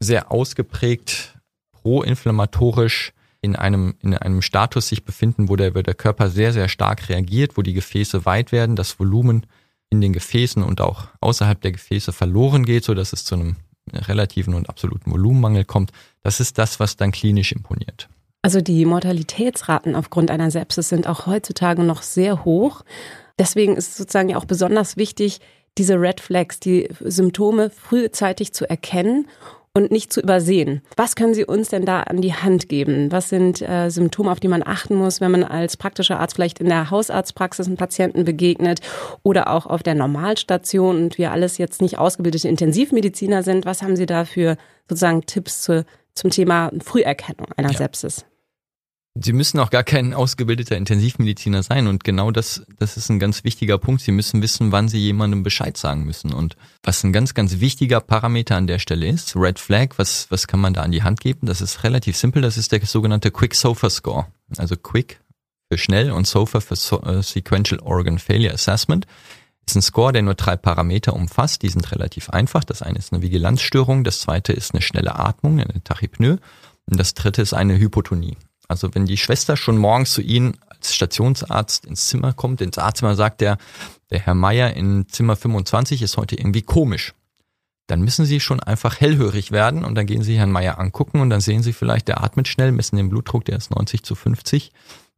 sehr 0.00 0.30
ausgeprägt 0.30 1.38
proinflammatorisch 1.72 3.12
in 3.40 3.56
einem, 3.56 3.94
in 4.02 4.14
einem 4.14 4.42
Status 4.42 4.88
sich 4.88 5.04
befinden, 5.04 5.48
wo 5.48 5.56
der, 5.56 5.74
wo 5.74 5.82
der 5.82 5.94
Körper 5.94 6.28
sehr, 6.28 6.52
sehr 6.52 6.68
stark 6.68 7.08
reagiert, 7.08 7.56
wo 7.56 7.62
die 7.62 7.72
Gefäße 7.72 8.24
weit 8.24 8.52
werden, 8.52 8.76
das 8.76 8.98
Volumen 8.98 9.46
in 9.90 10.00
den 10.00 10.12
Gefäßen 10.12 10.62
und 10.62 10.80
auch 10.80 11.08
außerhalb 11.20 11.60
der 11.60 11.72
Gefäße 11.72 12.12
verloren 12.12 12.64
geht, 12.64 12.84
so 12.84 12.94
dass 12.94 13.12
es 13.12 13.24
zu 13.24 13.36
einem 13.36 13.56
relativen 13.92 14.54
und 14.54 14.68
absoluten 14.68 15.10
Volumenmangel 15.10 15.64
kommt. 15.64 15.92
Das 16.22 16.40
ist 16.40 16.58
das, 16.58 16.78
was 16.78 16.96
dann 16.96 17.12
klinisch 17.12 17.52
imponiert. 17.52 18.08
Also 18.42 18.60
die 18.60 18.84
Mortalitätsraten 18.84 19.94
aufgrund 19.94 20.30
einer 20.30 20.50
Sepsis 20.50 20.88
sind 20.88 21.06
auch 21.06 21.26
heutzutage 21.26 21.82
noch 21.82 22.02
sehr 22.02 22.44
hoch. 22.44 22.82
Deswegen 23.38 23.76
ist 23.76 23.88
es 23.88 23.96
sozusagen 23.96 24.28
ja 24.28 24.36
auch 24.36 24.44
besonders 24.44 24.96
wichtig, 24.96 25.40
diese 25.78 25.94
Red 25.94 26.20
Flags, 26.20 26.60
die 26.60 26.88
Symptome 27.00 27.70
frühzeitig 27.70 28.52
zu 28.52 28.68
erkennen 28.68 29.28
und 29.78 29.92
nicht 29.92 30.12
zu 30.12 30.20
übersehen. 30.20 30.82
Was 30.96 31.14
können 31.14 31.34
Sie 31.34 31.44
uns 31.44 31.68
denn 31.68 31.84
da 31.84 32.02
an 32.02 32.20
die 32.20 32.34
Hand 32.34 32.68
geben? 32.68 33.12
Was 33.12 33.28
sind 33.28 33.62
äh, 33.62 33.90
Symptome, 33.90 34.30
auf 34.30 34.40
die 34.40 34.48
man 34.48 34.62
achten 34.64 34.96
muss, 34.96 35.20
wenn 35.20 35.30
man 35.30 35.44
als 35.44 35.76
praktischer 35.76 36.18
Arzt 36.18 36.34
vielleicht 36.34 36.58
in 36.58 36.68
der 36.68 36.90
Hausarztpraxis 36.90 37.66
einen 37.66 37.76
Patienten 37.76 38.24
begegnet 38.24 38.80
oder 39.22 39.50
auch 39.50 39.66
auf 39.66 39.82
der 39.82 39.94
Normalstation 39.94 40.96
und 40.96 41.18
wir 41.18 41.30
alles 41.30 41.58
jetzt 41.58 41.80
nicht 41.80 41.96
ausgebildete 41.98 42.48
Intensivmediziner 42.48 43.42
sind? 43.42 43.66
Was 43.66 43.82
haben 43.82 43.96
Sie 43.96 44.06
da 44.06 44.24
für 44.24 44.56
sozusagen 44.88 45.24
Tipps 45.26 45.62
zu, 45.62 45.84
zum 46.14 46.30
Thema 46.30 46.70
Früherkennung 46.82 47.46
einer 47.56 47.70
ja. 47.70 47.78
Sepsis? 47.78 48.24
Sie 49.20 49.32
müssen 49.32 49.58
auch 49.58 49.70
gar 49.70 49.82
kein 49.82 50.14
ausgebildeter 50.14 50.76
Intensivmediziner 50.76 51.62
sein 51.62 51.88
und 51.88 52.04
genau 52.04 52.30
das, 52.30 52.64
das 52.78 52.96
ist 52.96 53.08
ein 53.08 53.18
ganz 53.18 53.42
wichtiger 53.42 53.76
Punkt. 53.78 54.02
Sie 54.02 54.12
müssen 54.12 54.42
wissen, 54.42 54.70
wann 54.70 54.88
Sie 54.88 54.98
jemandem 54.98 55.42
Bescheid 55.42 55.76
sagen 55.76 56.04
müssen 56.04 56.32
und 56.32 56.56
was 56.82 57.02
ein 57.02 57.12
ganz, 57.12 57.34
ganz 57.34 57.58
wichtiger 57.58 58.00
Parameter 58.00 58.56
an 58.56 58.66
der 58.66 58.78
Stelle 58.78 59.08
ist, 59.08 59.34
Red 59.34 59.58
Flag, 59.58 59.94
was, 59.96 60.30
was 60.30 60.46
kann 60.46 60.60
man 60.60 60.72
da 60.72 60.82
an 60.82 60.92
die 60.92 61.02
Hand 61.02 61.20
geben? 61.20 61.46
Das 61.46 61.60
ist 61.60 61.82
relativ 61.82 62.16
simpel, 62.16 62.42
das 62.42 62.56
ist 62.56 62.70
der 62.70 62.84
sogenannte 62.84 63.30
Quick 63.30 63.54
Sofa 63.54 63.90
Score. 63.90 64.26
Also 64.56 64.76
Quick 64.76 65.20
für 65.70 65.78
schnell 65.78 66.12
und 66.12 66.26
Sofa 66.26 66.60
für 66.60 66.76
so, 66.76 67.02
uh, 67.02 67.20
Sequential 67.22 67.80
Organ 67.80 68.18
Failure 68.18 68.54
Assessment. 68.54 69.06
Ist 69.66 69.74
ein 69.74 69.82
Score, 69.82 70.12
der 70.12 70.22
nur 70.22 70.34
drei 70.34 70.56
Parameter 70.56 71.12
umfasst. 71.12 71.62
Die 71.62 71.68
sind 71.68 71.92
relativ 71.92 72.30
einfach. 72.30 72.64
Das 72.64 72.82
eine 72.82 72.98
ist 72.98 73.12
eine 73.12 73.20
Vigilanzstörung, 73.20 74.04
das 74.04 74.20
zweite 74.20 74.52
ist 74.52 74.72
eine 74.72 74.80
schnelle 74.80 75.16
Atmung, 75.16 75.60
eine 75.60 75.82
Tachypnoe 75.82 76.38
und 76.86 76.98
das 76.98 77.14
dritte 77.14 77.42
ist 77.42 77.52
eine 77.52 77.78
Hypotonie. 77.78 78.36
Also 78.68 78.94
wenn 78.94 79.06
die 79.06 79.16
Schwester 79.16 79.56
schon 79.56 79.78
morgens 79.78 80.12
zu 80.12 80.20
Ihnen 80.20 80.56
als 80.68 80.94
Stationsarzt 80.94 81.86
ins 81.86 82.06
Zimmer 82.06 82.34
kommt, 82.34 82.60
ins 82.60 82.78
Arztzimmer 82.78 83.16
sagt 83.16 83.40
der, 83.40 83.56
der 84.10 84.20
Herr 84.20 84.34
Meier 84.34 84.74
in 84.74 85.08
Zimmer 85.08 85.36
25 85.36 86.02
ist 86.02 86.16
heute 86.16 86.36
irgendwie 86.36 86.62
komisch. 86.62 87.14
Dann 87.86 88.02
müssen 88.02 88.26
Sie 88.26 88.38
schon 88.38 88.60
einfach 88.60 89.00
hellhörig 89.00 89.50
werden 89.50 89.84
und 89.84 89.94
dann 89.94 90.06
gehen 90.06 90.22
Sie 90.22 90.36
Herrn 90.36 90.52
Meier 90.52 90.78
angucken 90.78 91.20
und 91.20 91.30
dann 91.30 91.40
sehen 91.40 91.62
Sie 91.62 91.72
vielleicht, 91.72 92.08
der 92.08 92.22
atmet 92.22 92.46
schnell, 92.46 92.70
messen 92.70 92.96
den 92.96 93.08
Blutdruck, 93.08 93.46
der 93.46 93.56
ist 93.56 93.70
90 93.70 94.02
zu 94.02 94.14
50. 94.14 94.72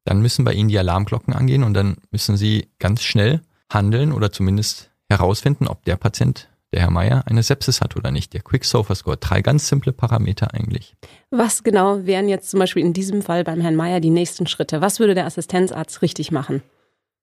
Dann 0.04 0.22
müssen 0.22 0.44
bei 0.44 0.54
Ihnen 0.54 0.68
die 0.68 0.78
Alarmglocken 0.78 1.34
angehen 1.34 1.64
und 1.64 1.74
dann 1.74 1.96
müssen 2.12 2.36
Sie 2.36 2.68
ganz 2.78 3.02
schnell 3.02 3.42
handeln 3.68 4.12
oder 4.12 4.30
zumindest 4.30 4.90
herausfinden, 5.08 5.66
ob 5.66 5.84
der 5.84 5.96
Patient 5.96 6.48
der 6.72 6.82
Herr 6.82 6.90
Meier 6.90 7.24
eine 7.26 7.42
Sepsis 7.42 7.80
hat 7.80 7.96
oder 7.96 8.10
nicht. 8.10 8.32
Der 8.32 8.42
Quick 8.42 8.64
Sofa 8.64 8.94
Score. 8.94 9.16
Drei 9.16 9.42
ganz 9.42 9.68
simple 9.68 9.92
Parameter 9.92 10.54
eigentlich. 10.54 10.94
Was 11.30 11.62
genau 11.62 12.06
wären 12.06 12.28
jetzt 12.28 12.50
zum 12.50 12.60
Beispiel 12.60 12.84
in 12.84 12.92
diesem 12.92 13.22
Fall 13.22 13.44
beim 13.44 13.60
Herrn 13.60 13.76
Meier 13.76 14.00
die 14.00 14.10
nächsten 14.10 14.46
Schritte? 14.46 14.80
Was 14.80 15.00
würde 15.00 15.14
der 15.14 15.26
Assistenzarzt 15.26 16.02
richtig 16.02 16.30
machen? 16.30 16.62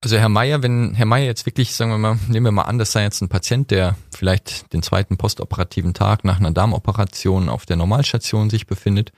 Also 0.03 0.17
Herr 0.17 0.29
Meier, 0.29 0.61
wenn 0.61 0.93
Herr 0.93 1.07
Meier 1.07 1.25
jetzt 1.25 1.45
wirklich, 1.45 1.73
sagen 1.73 1.89
wir 1.91 1.97
mal, 1.97 2.19
nehmen 2.27 2.45
wir 2.45 2.51
mal 2.51 2.63
an, 2.63 2.77
das 2.77 2.91
sei 2.91 3.03
jetzt 3.03 3.21
ein 3.21 3.29
Patient, 3.29 3.71
der 3.71 3.95
vielleicht 4.15 4.71
den 4.73 4.83
zweiten 4.83 5.17
postoperativen 5.17 5.93
Tag 5.93 6.23
nach 6.23 6.39
einer 6.39 6.51
Darmoperation 6.51 7.49
auf 7.49 7.65
der 7.65 7.77
Normalstation 7.77 8.49
sich 8.49 8.67
befindet. 8.67 9.11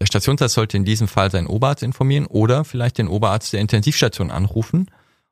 Der 0.00 0.06
Stationsarzt 0.06 0.54
sollte 0.54 0.76
in 0.78 0.84
diesem 0.84 1.08
Fall 1.08 1.30
seinen 1.30 1.46
Oberarzt 1.46 1.82
informieren 1.82 2.26
oder 2.26 2.64
vielleicht 2.64 2.98
den 2.98 3.06
Oberarzt 3.06 3.52
der 3.52 3.60
Intensivstation 3.60 4.30
anrufen 4.30 4.90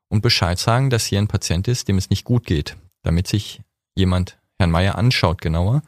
und 0.09 0.21
Bescheid 0.21 0.59
sagen, 0.59 0.89
dass 0.89 1.05
hier 1.05 1.19
ein 1.19 1.27
Patient 1.27 1.67
ist, 1.67 1.87
dem 1.87 1.97
es 1.97 2.09
nicht 2.09 2.23
gut 2.23 2.45
geht, 2.45 2.77
damit 3.01 3.27
sich 3.27 3.61
jemand 4.01 4.37
Herrn 4.59 4.71
Meier 4.71 4.97
anschaut 4.97 5.41
genauer. 5.41 5.81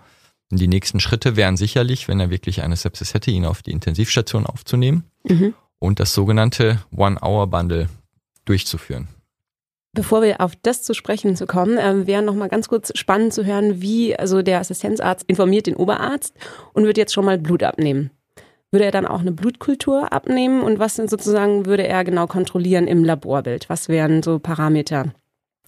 Und 0.51 0.59
die 0.59 0.67
nächsten 0.67 0.99
Schritte 0.99 1.35
wären 1.35 1.57
sicherlich, 1.57 2.07
wenn 2.07 2.19
er 2.19 2.29
wirklich 2.29 2.61
eine 2.61 2.75
Sepsis 2.75 3.13
hätte, 3.13 3.31
ihn 3.31 3.45
auf 3.45 3.63
die 3.63 3.71
Intensivstation 3.71 4.45
aufzunehmen 4.45 5.03
mhm. 5.27 5.55
und 5.79 5.99
das 5.99 6.13
sogenannte 6.13 6.79
One-Hour-Bundle 6.95 7.89
durchzuführen. 8.45 9.07
Bevor 9.95 10.21
wir 10.21 10.41
auf 10.41 10.55
das 10.55 10.83
zu 10.83 10.93
sprechen 10.93 11.35
zu 11.35 11.45
kommen, 11.45 11.77
äh, 11.77 12.07
wäre 12.07 12.23
noch 12.23 12.35
mal 12.35 12.49
ganz 12.49 12.67
kurz 12.67 12.91
spannend 12.97 13.33
zu 13.33 13.45
hören, 13.45 13.81
wie 13.81 14.15
also 14.15 14.41
der 14.41 14.59
Assistenzarzt 14.59 15.25
informiert 15.27 15.67
den 15.67 15.75
Oberarzt 15.75 16.35
und 16.73 16.85
wird 16.85 16.97
jetzt 16.97 17.13
schon 17.13 17.25
mal 17.25 17.37
Blut 17.37 17.63
abnehmen. 17.63 18.11
Würde 18.71 18.85
er 18.85 18.91
dann 18.91 19.05
auch 19.05 19.21
eine 19.21 19.31
Blutkultur 19.31 20.11
abnehmen 20.11 20.61
und 20.61 20.79
was 20.79 20.95
denn 20.95 21.07
sozusagen 21.07 21.67
würde 21.67 21.87
er 21.87 22.03
genau 22.03 22.25
kontrollieren 22.25 22.87
im 22.87 23.03
Laborbild? 23.03 23.69
Was 23.69 23.87
wären 23.87 24.23
so 24.23 24.39
Parameter, 24.39 25.13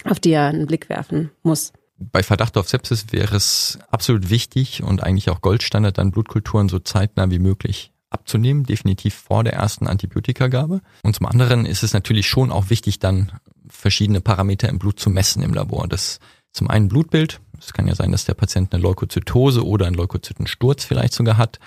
auf 0.06 0.20
die 0.20 0.32
er 0.32 0.48
einen 0.48 0.66
Blick 0.66 0.90
werfen 0.90 1.30
muss? 1.44 1.72
Bei 1.98 2.24
Verdacht 2.24 2.58
auf 2.58 2.68
Sepsis 2.68 3.08
wäre 3.12 3.36
es 3.36 3.80
absolut 3.90 4.30
wichtig 4.30 4.84
und 4.84 5.02
eigentlich 5.02 5.30
auch 5.30 5.42
Goldstandard, 5.42 5.98
dann 5.98 6.12
Blutkulturen 6.12 6.68
so 6.68 6.80
zeitnah 6.80 7.32
wie 7.32 7.40
möglich 7.40 7.92
abzunehmen, 8.10 8.66
definitiv 8.66 9.16
vor 9.16 9.44
der 9.44 9.54
ersten 9.54 9.88
Antibiotikagabe. 9.88 10.82
Und 11.04 11.16
zum 11.16 11.26
anderen 11.26 11.66
ist 11.66 11.84
es 11.84 11.94
natürlich 11.94 12.28
schon 12.28 12.52
auch 12.52 12.70
wichtig, 12.70 13.00
dann 13.00 13.32
verschiedene 13.68 14.22
Parameter 14.22 14.70
im 14.70 14.80
Blut 14.80 15.00
zu 15.00 15.10
messen 15.10 15.42
im 15.42 15.54
Labor. 15.54 15.88
Das 15.88 16.20
zum 16.52 16.70
einen 16.70 16.88
Blutbild. 16.88 17.42
Es 17.60 17.74
kann 17.74 17.88
ja 17.88 17.96
sein, 17.96 18.12
dass 18.12 18.26
der 18.26 18.34
Patient 18.34 18.74
eine 18.74 18.82
Leukozytose 18.82 19.66
oder 19.66 19.88
einen 19.88 19.96
Leukozytensturz 19.96 20.86
vielleicht 20.86 21.14
sogar 21.14 21.38
hat. 21.38 21.60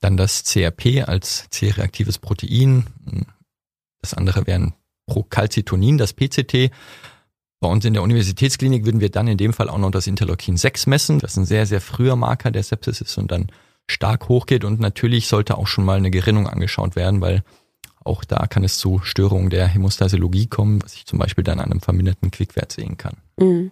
Dann 0.00 0.16
das 0.16 0.44
CRP 0.44 1.04
als 1.06 1.48
C-reaktives 1.50 2.18
Protein. 2.18 2.86
Das 4.02 4.14
andere 4.14 4.46
wären 4.46 4.74
Procalcitonin, 5.06 5.96
das 5.98 6.12
PCT. 6.12 6.70
Bei 7.64 7.70
uns 7.70 7.82
in 7.86 7.94
der 7.94 8.02
Universitätsklinik 8.02 8.84
würden 8.84 9.00
wir 9.00 9.08
dann 9.08 9.26
in 9.26 9.38
dem 9.38 9.54
Fall 9.54 9.70
auch 9.70 9.78
noch 9.78 9.90
das 9.90 10.06
Interleukin 10.06 10.58
6 10.58 10.86
messen. 10.86 11.18
Das 11.18 11.30
ist 11.30 11.38
ein 11.38 11.46
sehr, 11.46 11.64
sehr 11.64 11.80
früher 11.80 12.14
Marker 12.14 12.50
der 12.50 12.62
Sepsis 12.62 13.00
ist 13.00 13.16
und 13.16 13.32
dann 13.32 13.46
stark 13.86 14.28
hochgeht 14.28 14.64
und 14.64 14.80
natürlich 14.80 15.28
sollte 15.28 15.56
auch 15.56 15.66
schon 15.66 15.86
mal 15.86 15.96
eine 15.96 16.10
Gerinnung 16.10 16.46
angeschaut 16.46 16.94
werden, 16.94 17.22
weil 17.22 17.42
auch 18.04 18.22
da 18.22 18.46
kann 18.48 18.64
es 18.64 18.76
zu 18.76 19.00
Störungen 19.02 19.48
der 19.48 19.66
Hämostasiologie 19.66 20.46
kommen, 20.46 20.82
was 20.82 20.92
ich 20.92 21.06
zum 21.06 21.18
Beispiel 21.18 21.42
dann 21.42 21.58
an 21.58 21.70
einem 21.70 21.80
verminderten 21.80 22.30
Quickwert 22.30 22.70
sehen 22.70 22.98
kann. 22.98 23.16
Mhm. 23.38 23.70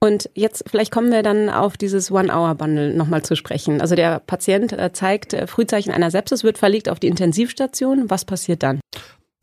Und 0.00 0.30
jetzt 0.32 0.64
vielleicht 0.66 0.90
kommen 0.90 1.12
wir 1.12 1.22
dann 1.22 1.50
auf 1.50 1.76
dieses 1.76 2.10
One-Hour-Bundle 2.10 2.94
nochmal 2.94 3.22
zu 3.22 3.36
sprechen. 3.36 3.82
Also 3.82 3.96
der 3.96 4.20
Patient 4.20 4.72
äh, 4.72 4.94
zeigt 4.94 5.34
äh, 5.34 5.46
Frühzeichen 5.46 5.90
einer 5.90 6.10
Sepsis, 6.10 6.42
wird 6.42 6.56
verlegt 6.56 6.88
auf 6.88 7.00
die 7.00 7.08
Intensivstation. 7.08 8.08
Was 8.08 8.24
passiert 8.24 8.62
dann? 8.62 8.80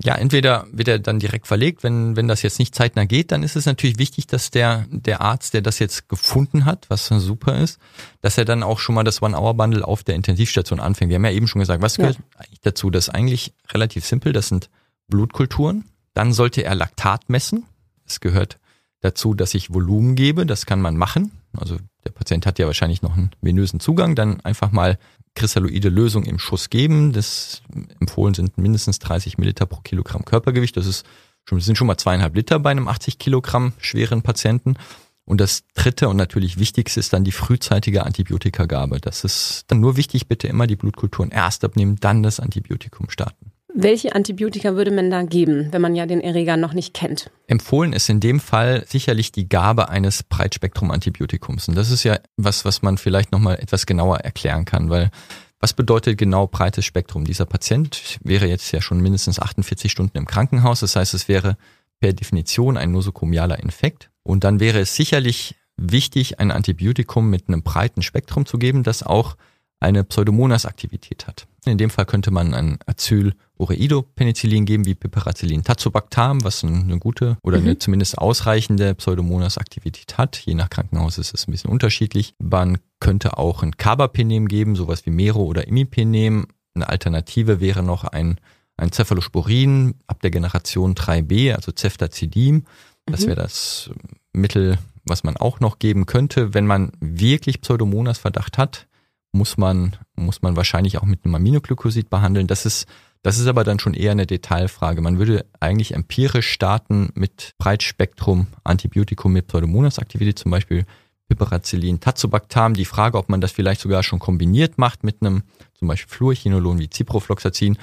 Ja, 0.03 0.15
entweder 0.15 0.67
wird 0.71 0.89
er 0.89 0.99
dann 0.99 1.19
direkt 1.19 1.47
verlegt, 1.47 1.83
wenn, 1.83 2.17
wenn 2.17 2.27
das 2.27 2.41
jetzt 2.41 2.59
nicht 2.59 2.75
zeitnah 2.75 3.05
geht, 3.05 3.31
dann 3.31 3.43
ist 3.43 3.55
es 3.55 3.65
natürlich 3.65 3.97
wichtig, 3.97 4.27
dass 4.27 4.51
der, 4.51 4.85
der 4.89 5.21
Arzt, 5.21 5.53
der 5.53 5.61
das 5.61 5.79
jetzt 5.79 6.09
gefunden 6.09 6.65
hat, 6.65 6.89
was 6.89 7.07
super 7.07 7.57
ist, 7.57 7.79
dass 8.21 8.37
er 8.37 8.43
dann 8.43 8.61
auch 8.61 8.79
schon 8.79 8.95
mal 8.95 9.03
das 9.03 9.21
One-Hour-Bundle 9.21 9.85
auf 9.85 10.03
der 10.03 10.15
Intensivstation 10.15 10.81
anfängt. 10.81 11.09
Wir 11.09 11.15
haben 11.15 11.25
ja 11.25 11.31
eben 11.31 11.47
schon 11.47 11.61
gesagt, 11.61 11.81
was 11.81 11.95
gehört 11.95 12.17
ja. 12.17 12.39
eigentlich 12.39 12.59
dazu? 12.61 12.89
Das 12.89 13.07
ist 13.07 13.13
eigentlich 13.13 13.53
relativ 13.71 14.05
simpel, 14.05 14.33
das 14.33 14.49
sind 14.49 14.69
Blutkulturen. 15.07 15.85
Dann 16.13 16.33
sollte 16.33 16.63
er 16.63 16.75
Laktat 16.75 17.29
messen. 17.29 17.65
Es 18.05 18.19
gehört 18.19 18.57
dazu, 18.99 19.33
dass 19.33 19.53
ich 19.53 19.73
Volumen 19.73 20.15
gebe, 20.15 20.45
das 20.45 20.65
kann 20.65 20.81
man 20.81 20.97
machen. 20.97 21.31
Also 21.57 21.77
Patient 22.25 22.45
hat 22.45 22.59
ja 22.59 22.65
wahrscheinlich 22.65 23.01
noch 23.01 23.15
einen 23.15 23.31
venösen 23.41 23.79
Zugang, 23.79 24.15
dann 24.15 24.41
einfach 24.41 24.71
mal 24.71 24.97
kristalloide 25.35 25.89
Lösung 25.89 26.25
im 26.25 26.39
Schuss 26.39 26.69
geben. 26.69 27.13
Das 27.13 27.61
empfohlen 27.99 28.33
sind 28.33 28.57
mindestens 28.57 28.99
30 28.99 29.37
Milliliter 29.37 29.65
pro 29.65 29.81
Kilogramm 29.81 30.25
Körpergewicht. 30.25 30.75
Das 30.75 30.87
ist 30.87 31.05
schon, 31.43 31.59
sind 31.59 31.77
schon 31.77 31.87
mal 31.87 31.97
zweieinhalb 31.97 32.35
Liter 32.35 32.59
bei 32.59 32.71
einem 32.71 32.87
80 32.87 33.19
Kilogramm 33.19 33.73
schweren 33.77 34.23
Patienten. 34.23 34.75
Und 35.23 35.41
das 35.41 35.63
dritte 35.73 36.09
und 36.09 36.17
natürlich 36.17 36.57
wichtigste 36.57 36.99
ist 36.99 37.13
dann 37.13 37.23
die 37.23 37.31
frühzeitige 37.31 38.05
Antibiotikagabe. 38.05 38.99
Das 38.99 39.23
ist 39.23 39.65
dann 39.67 39.79
nur 39.79 39.97
wichtig, 39.97 40.27
bitte 40.27 40.47
immer 40.47 40.67
die 40.67 40.75
Blutkulturen 40.75 41.31
erst 41.31 41.63
abnehmen, 41.63 41.97
dann 41.99 42.23
das 42.23 42.39
Antibiotikum 42.39 43.09
starten. 43.09 43.51
Welche 43.77 44.15
Antibiotika 44.15 44.75
würde 44.75 44.91
man 44.91 45.11
da 45.11 45.23
geben, 45.23 45.67
wenn 45.71 45.81
man 45.81 45.95
ja 45.95 46.05
den 46.05 46.21
Erreger 46.21 46.55
noch 46.55 46.71
nicht 46.71 46.93
kennt? 46.93 47.29
Empfohlen 47.47 47.91
ist 47.91 48.07
in 48.07 48.21
dem 48.21 48.39
Fall 48.39 48.85
sicherlich 48.87 49.33
die 49.33 49.49
Gabe 49.49 49.89
eines 49.89 50.23
Breitspektrum-Antibiotikums. 50.23 51.67
Und 51.67 51.75
das 51.75 51.91
ist 51.91 52.05
ja 52.05 52.17
was, 52.37 52.63
was 52.63 52.81
man 52.83 52.97
vielleicht 52.97 53.33
nochmal 53.33 53.59
etwas 53.59 53.85
genauer 53.85 54.19
erklären 54.19 54.63
kann, 54.63 54.89
weil 54.89 55.11
was 55.59 55.73
bedeutet 55.73 56.17
genau 56.17 56.47
breites 56.47 56.85
Spektrum? 56.85 57.25
Dieser 57.25 57.45
Patient 57.45 58.17
wäre 58.23 58.47
jetzt 58.47 58.71
ja 58.71 58.81
schon 58.81 59.01
mindestens 59.01 59.39
48 59.39 59.91
Stunden 59.91 60.17
im 60.17 60.25
Krankenhaus. 60.25 60.79
Das 60.79 60.95
heißt, 60.95 61.13
es 61.13 61.27
wäre 61.27 61.57
per 61.99 62.13
Definition 62.13 62.77
ein 62.77 62.91
nosokomialer 62.91 63.59
Infekt. 63.59 64.09
Und 64.23 64.45
dann 64.45 64.61
wäre 64.61 64.79
es 64.79 64.95
sicherlich 64.95 65.55
wichtig, 65.75 66.39
ein 66.39 66.51
Antibiotikum 66.51 67.29
mit 67.29 67.49
einem 67.49 67.61
breiten 67.61 68.03
Spektrum 68.03 68.45
zu 68.45 68.57
geben, 68.57 68.83
das 68.83 69.03
auch 69.03 69.35
eine 69.79 70.03
Pseudomonas-Aktivität 70.03 71.27
hat. 71.27 71.47
In 71.65 71.77
dem 71.77 71.89
Fall 71.89 72.05
könnte 72.05 72.31
man 72.31 72.53
ein 72.53 72.77
Acyl-Ureido-Penicillin 72.85 74.65
geben, 74.65 74.85
wie 74.85 74.95
Piperacillin 74.95 75.63
Tazobactam, 75.63 76.43
was 76.43 76.63
eine 76.63 76.99
gute 76.99 77.37
oder 77.41 77.57
eine 77.57 77.71
mhm. 77.71 77.79
zumindest 77.79 78.17
ausreichende 78.17 78.93
Pseudomonas-Aktivität 78.93 80.17
hat. 80.17 80.37
Je 80.37 80.53
nach 80.53 80.69
Krankenhaus 80.69 81.17
ist 81.17 81.33
es 81.33 81.47
ein 81.47 81.51
bisschen 81.51 81.71
unterschiedlich. 81.71 82.35
Man 82.39 82.77
könnte 82.99 83.37
auch 83.37 83.63
ein 83.63 83.77
Carbapenem 83.77 84.47
geben, 84.47 84.75
sowas 84.75 85.05
wie 85.05 85.11
Mero 85.11 85.43
oder 85.43 85.67
Imipenem. 85.67 86.47
Eine 86.75 86.89
Alternative 86.89 87.59
wäre 87.59 87.83
noch 87.83 88.03
ein, 88.03 88.39
ein 88.77 88.91
Cephalosporin 88.91 89.95
ab 90.07 90.21
der 90.21 90.31
Generation 90.31 90.93
3b, 90.93 91.53
also 91.53 91.71
Ceftazidin. 91.75 92.65
Das 93.05 93.21
mhm. 93.21 93.27
wäre 93.27 93.41
das 93.41 93.89
Mittel, 94.33 94.77
was 95.03 95.23
man 95.23 95.37
auch 95.37 95.59
noch 95.59 95.79
geben 95.79 96.05
könnte, 96.05 96.53
wenn 96.53 96.67
man 96.67 96.91
wirklich 96.99 97.61
Pseudomonas-Verdacht 97.61 98.57
hat 98.57 98.87
muss 99.35 99.57
man, 99.57 99.95
muss 100.15 100.41
man 100.41 100.55
wahrscheinlich 100.55 100.97
auch 100.97 101.03
mit 101.03 101.25
einem 101.25 101.35
Aminoglykosid 101.35 102.09
behandeln. 102.09 102.47
Das 102.47 102.65
ist, 102.65 102.87
das 103.21 103.37
ist 103.37 103.47
aber 103.47 103.63
dann 103.63 103.79
schon 103.79 103.93
eher 103.93 104.11
eine 104.11 104.25
Detailfrage. 104.25 105.01
Man 105.01 105.19
würde 105.19 105.45
eigentlich 105.59 105.93
empirisch 105.93 106.49
starten 106.49 107.09
mit 107.13 107.53
Breitspektrum 107.57 108.47
Antibiotikum 108.63 109.33
mit 109.33 109.47
Pseudomonas-Aktivität, 109.47 110.39
zum 110.39 110.51
Beispiel 110.51 110.85
Piperacillin, 111.27 111.99
Tazobactam. 111.99 112.73
Die 112.73 112.85
Frage, 112.85 113.17
ob 113.17 113.29
man 113.29 113.41
das 113.41 113.51
vielleicht 113.51 113.81
sogar 113.81 114.03
schon 114.03 114.19
kombiniert 114.19 114.77
macht 114.77 115.03
mit 115.03 115.17
einem 115.21 115.43
zum 115.73 115.87
Beispiel 115.87 116.13
Fluorchinolon 116.13 116.79
wie 116.79 116.89
Ciprofloxacin, 116.89 117.77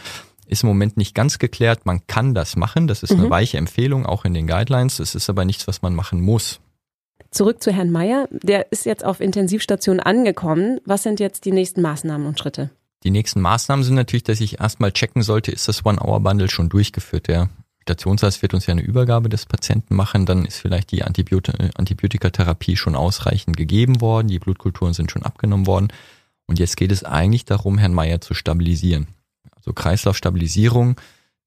ist 0.46 0.62
im 0.62 0.68
Moment 0.68 0.96
nicht 0.96 1.14
ganz 1.14 1.38
geklärt. 1.38 1.86
Man 1.86 2.06
kann 2.06 2.34
das 2.34 2.56
machen. 2.56 2.86
Das 2.86 3.02
ist 3.02 3.12
mhm. 3.12 3.20
eine 3.20 3.30
weiche 3.30 3.58
Empfehlung, 3.58 4.06
auch 4.06 4.24
in 4.24 4.32
den 4.32 4.46
Guidelines. 4.46 5.00
Es 5.00 5.14
ist 5.14 5.28
aber 5.28 5.44
nichts, 5.44 5.68
was 5.68 5.82
man 5.82 5.94
machen 5.94 6.20
muss. 6.20 6.60
Zurück 7.32 7.62
zu 7.62 7.72
Herrn 7.72 7.90
Meyer. 7.90 8.28
Der 8.30 8.70
ist 8.70 8.84
jetzt 8.84 9.04
auf 9.04 9.20
Intensivstation 9.20 10.00
angekommen. 10.00 10.80
Was 10.84 11.02
sind 11.02 11.18
jetzt 11.18 11.46
die 11.46 11.52
nächsten 11.52 11.80
Maßnahmen 11.80 12.26
und 12.26 12.38
Schritte? 12.38 12.70
Die 13.04 13.10
nächsten 13.10 13.40
Maßnahmen 13.40 13.84
sind 13.84 13.94
natürlich, 13.94 14.22
dass 14.22 14.40
ich 14.40 14.60
erstmal 14.60 14.92
checken 14.92 15.22
sollte, 15.22 15.50
ist 15.50 15.66
das 15.66 15.84
One-Hour-Bundle 15.84 16.50
schon 16.50 16.68
durchgeführt. 16.68 17.28
Der 17.28 17.48
Stationsarzt 17.80 18.42
wird 18.42 18.54
uns 18.54 18.66
ja 18.66 18.72
eine 18.72 18.82
Übergabe 18.82 19.30
des 19.30 19.46
Patienten 19.46 19.96
machen, 19.96 20.26
dann 20.26 20.44
ist 20.44 20.58
vielleicht 20.58 20.92
die 20.92 21.02
Antibiotik 21.02 21.54
Antibiotikatherapie 21.74 22.76
schon 22.76 22.94
ausreichend 22.94 23.56
gegeben 23.56 24.00
worden, 24.00 24.28
die 24.28 24.38
Blutkulturen 24.38 24.92
sind 24.92 25.10
schon 25.10 25.24
abgenommen 25.24 25.66
worden. 25.66 25.88
Und 26.46 26.58
jetzt 26.58 26.76
geht 26.76 26.92
es 26.92 27.02
eigentlich 27.02 27.44
darum, 27.44 27.78
Herrn 27.78 27.94
Meyer 27.94 28.20
zu 28.20 28.34
stabilisieren. 28.34 29.08
Also 29.56 29.72
Kreislaufstabilisierung, 29.72 31.00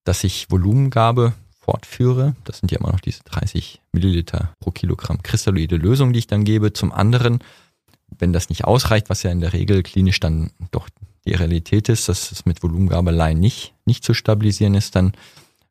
dass 0.04 0.24
ich 0.24 0.52
Volumengabe 0.52 1.34
fortführe. 1.66 2.36
Das 2.44 2.60
sind 2.60 2.72
ja 2.72 2.80
immer 2.80 2.92
noch 2.92 3.00
diese 3.00 3.24
30 3.24 3.82
Milliliter 3.92 4.54
pro 4.60 4.72
Kilogramm 4.72 5.24
kristalloide 5.24 5.78
Lösung, 5.78 6.14
die 6.14 6.20
ich 6.20 6.28
dann 6.28 6.44
gebe. 6.44 6.74
Zum 6.74 6.92
anderen, 6.92 7.40
wenn 8.18 8.34
das 8.34 8.50
nicht 8.50 8.66
ausreicht, 8.66 9.10
was 9.10 9.24
ja 9.24 9.32
in 9.32 9.42
der 9.42 9.54
Regel 9.54 9.82
klinisch 9.82 10.20
dann 10.20 10.52
doch 10.72 10.88
die 11.26 11.34
Realität 11.34 11.90
ist, 11.90 12.08
dass 12.08 12.32
es 12.32 12.46
mit 12.46 12.62
Volumengabe 12.62 13.10
allein 13.10 13.40
nicht, 13.40 13.74
nicht 13.86 14.04
zu 14.04 14.14
stabilisieren 14.14 14.76
ist, 14.76 14.96
dann 14.96 15.14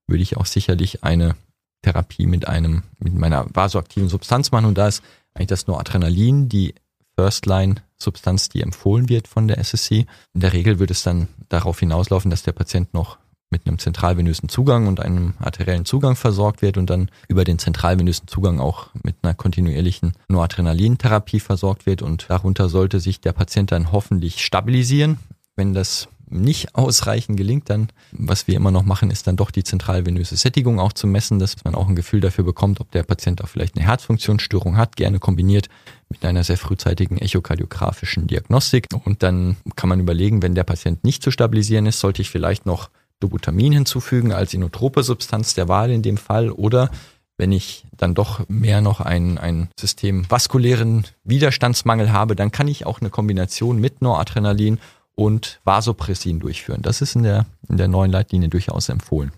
würde 0.08 0.22
ich 0.22 0.36
auch 0.36 0.46
sicherlich 0.46 1.04
eine 1.04 1.36
Therapie 1.82 2.26
mit 2.26 2.48
einem, 2.48 2.82
mit 2.98 3.14
meiner 3.14 3.46
vasoaktiven 3.54 4.08
Substanz 4.08 4.50
machen. 4.50 4.66
Und 4.66 4.76
da 4.76 4.88
ist 4.88 5.02
eigentlich 5.32 5.48
das 5.48 5.68
Noradrenalin, 5.68 6.48
die 6.48 6.74
First-Line-Substanz, 7.16 8.48
die 8.48 8.62
empfohlen 8.62 9.08
wird 9.08 9.28
von 9.28 9.46
der 9.46 9.58
SSC. 9.58 10.06
In 10.32 10.40
der 10.40 10.52
Regel 10.52 10.80
würde 10.80 10.92
es 10.92 11.04
dann 11.04 11.28
darauf 11.48 11.78
hinauslaufen, 11.78 12.32
dass 12.32 12.42
der 12.42 12.52
Patient 12.52 12.92
noch 12.92 13.18
mit 13.54 13.68
einem 13.68 13.78
zentralvenösen 13.78 14.48
Zugang 14.48 14.88
und 14.88 14.98
einem 14.98 15.34
arteriellen 15.38 15.84
Zugang 15.84 16.16
versorgt 16.16 16.60
wird 16.60 16.76
und 16.76 16.90
dann 16.90 17.08
über 17.28 17.44
den 17.44 17.60
zentralvenösen 17.60 18.26
Zugang 18.26 18.58
auch 18.58 18.88
mit 19.04 19.14
einer 19.22 19.32
kontinuierlichen 19.32 20.14
Noradrenalintherapie 20.26 21.38
versorgt 21.38 21.86
wird 21.86 22.02
und 22.02 22.26
darunter 22.28 22.68
sollte 22.68 22.98
sich 22.98 23.20
der 23.20 23.32
Patient 23.32 23.70
dann 23.70 23.92
hoffentlich 23.92 24.44
stabilisieren. 24.44 25.18
Wenn 25.54 25.72
das 25.72 26.08
nicht 26.28 26.74
ausreichend 26.74 27.36
gelingt, 27.36 27.70
dann, 27.70 27.90
was 28.10 28.48
wir 28.48 28.56
immer 28.56 28.72
noch 28.72 28.82
machen, 28.82 29.12
ist 29.12 29.28
dann 29.28 29.36
doch 29.36 29.52
die 29.52 29.62
zentralvenöse 29.62 30.34
Sättigung 30.34 30.80
auch 30.80 30.92
zu 30.92 31.06
messen, 31.06 31.38
dass 31.38 31.54
man 31.64 31.76
auch 31.76 31.86
ein 31.86 31.94
Gefühl 31.94 32.20
dafür 32.20 32.42
bekommt, 32.42 32.80
ob 32.80 32.90
der 32.90 33.04
Patient 33.04 33.44
auch 33.44 33.48
vielleicht 33.48 33.76
eine 33.76 33.86
Herzfunktionsstörung 33.86 34.76
hat, 34.76 34.96
gerne 34.96 35.20
kombiniert 35.20 35.68
mit 36.08 36.24
einer 36.24 36.42
sehr 36.42 36.58
frühzeitigen 36.58 37.18
echokardiografischen 37.18 38.26
Diagnostik. 38.26 38.88
Und 39.04 39.22
dann 39.22 39.56
kann 39.76 39.88
man 39.88 40.00
überlegen, 40.00 40.42
wenn 40.42 40.56
der 40.56 40.64
Patient 40.64 41.04
nicht 41.04 41.22
zu 41.22 41.30
stabilisieren 41.30 41.86
ist, 41.86 42.00
sollte 42.00 42.20
ich 42.20 42.30
vielleicht 42.30 42.66
noch 42.66 42.90
Dobutamin 43.24 43.72
hinzufügen 43.72 44.32
als 44.32 44.52
inotrope 44.52 45.02
Substanz 45.02 45.54
der 45.54 45.66
Wahl 45.66 45.90
in 45.90 46.02
dem 46.02 46.18
Fall 46.18 46.50
oder 46.50 46.90
wenn 47.38 47.52
ich 47.52 47.84
dann 47.96 48.14
doch 48.14 48.46
mehr 48.48 48.82
noch 48.82 49.00
ein, 49.00 49.38
ein 49.38 49.70
System 49.80 50.30
vaskulären 50.30 51.06
Widerstandsmangel 51.24 52.12
habe, 52.12 52.36
dann 52.36 52.52
kann 52.52 52.68
ich 52.68 52.84
auch 52.84 53.00
eine 53.00 53.08
Kombination 53.08 53.80
mit 53.80 54.02
Noradrenalin 54.02 54.78
und 55.16 55.60
Vasopressin 55.64 56.38
durchführen. 56.38 56.82
Das 56.82 57.00
ist 57.00 57.16
in 57.16 57.22
der, 57.22 57.46
in 57.68 57.78
der 57.78 57.88
neuen 57.88 58.12
Leitlinie 58.12 58.50
durchaus 58.50 58.90
empfohlen. 58.90 59.32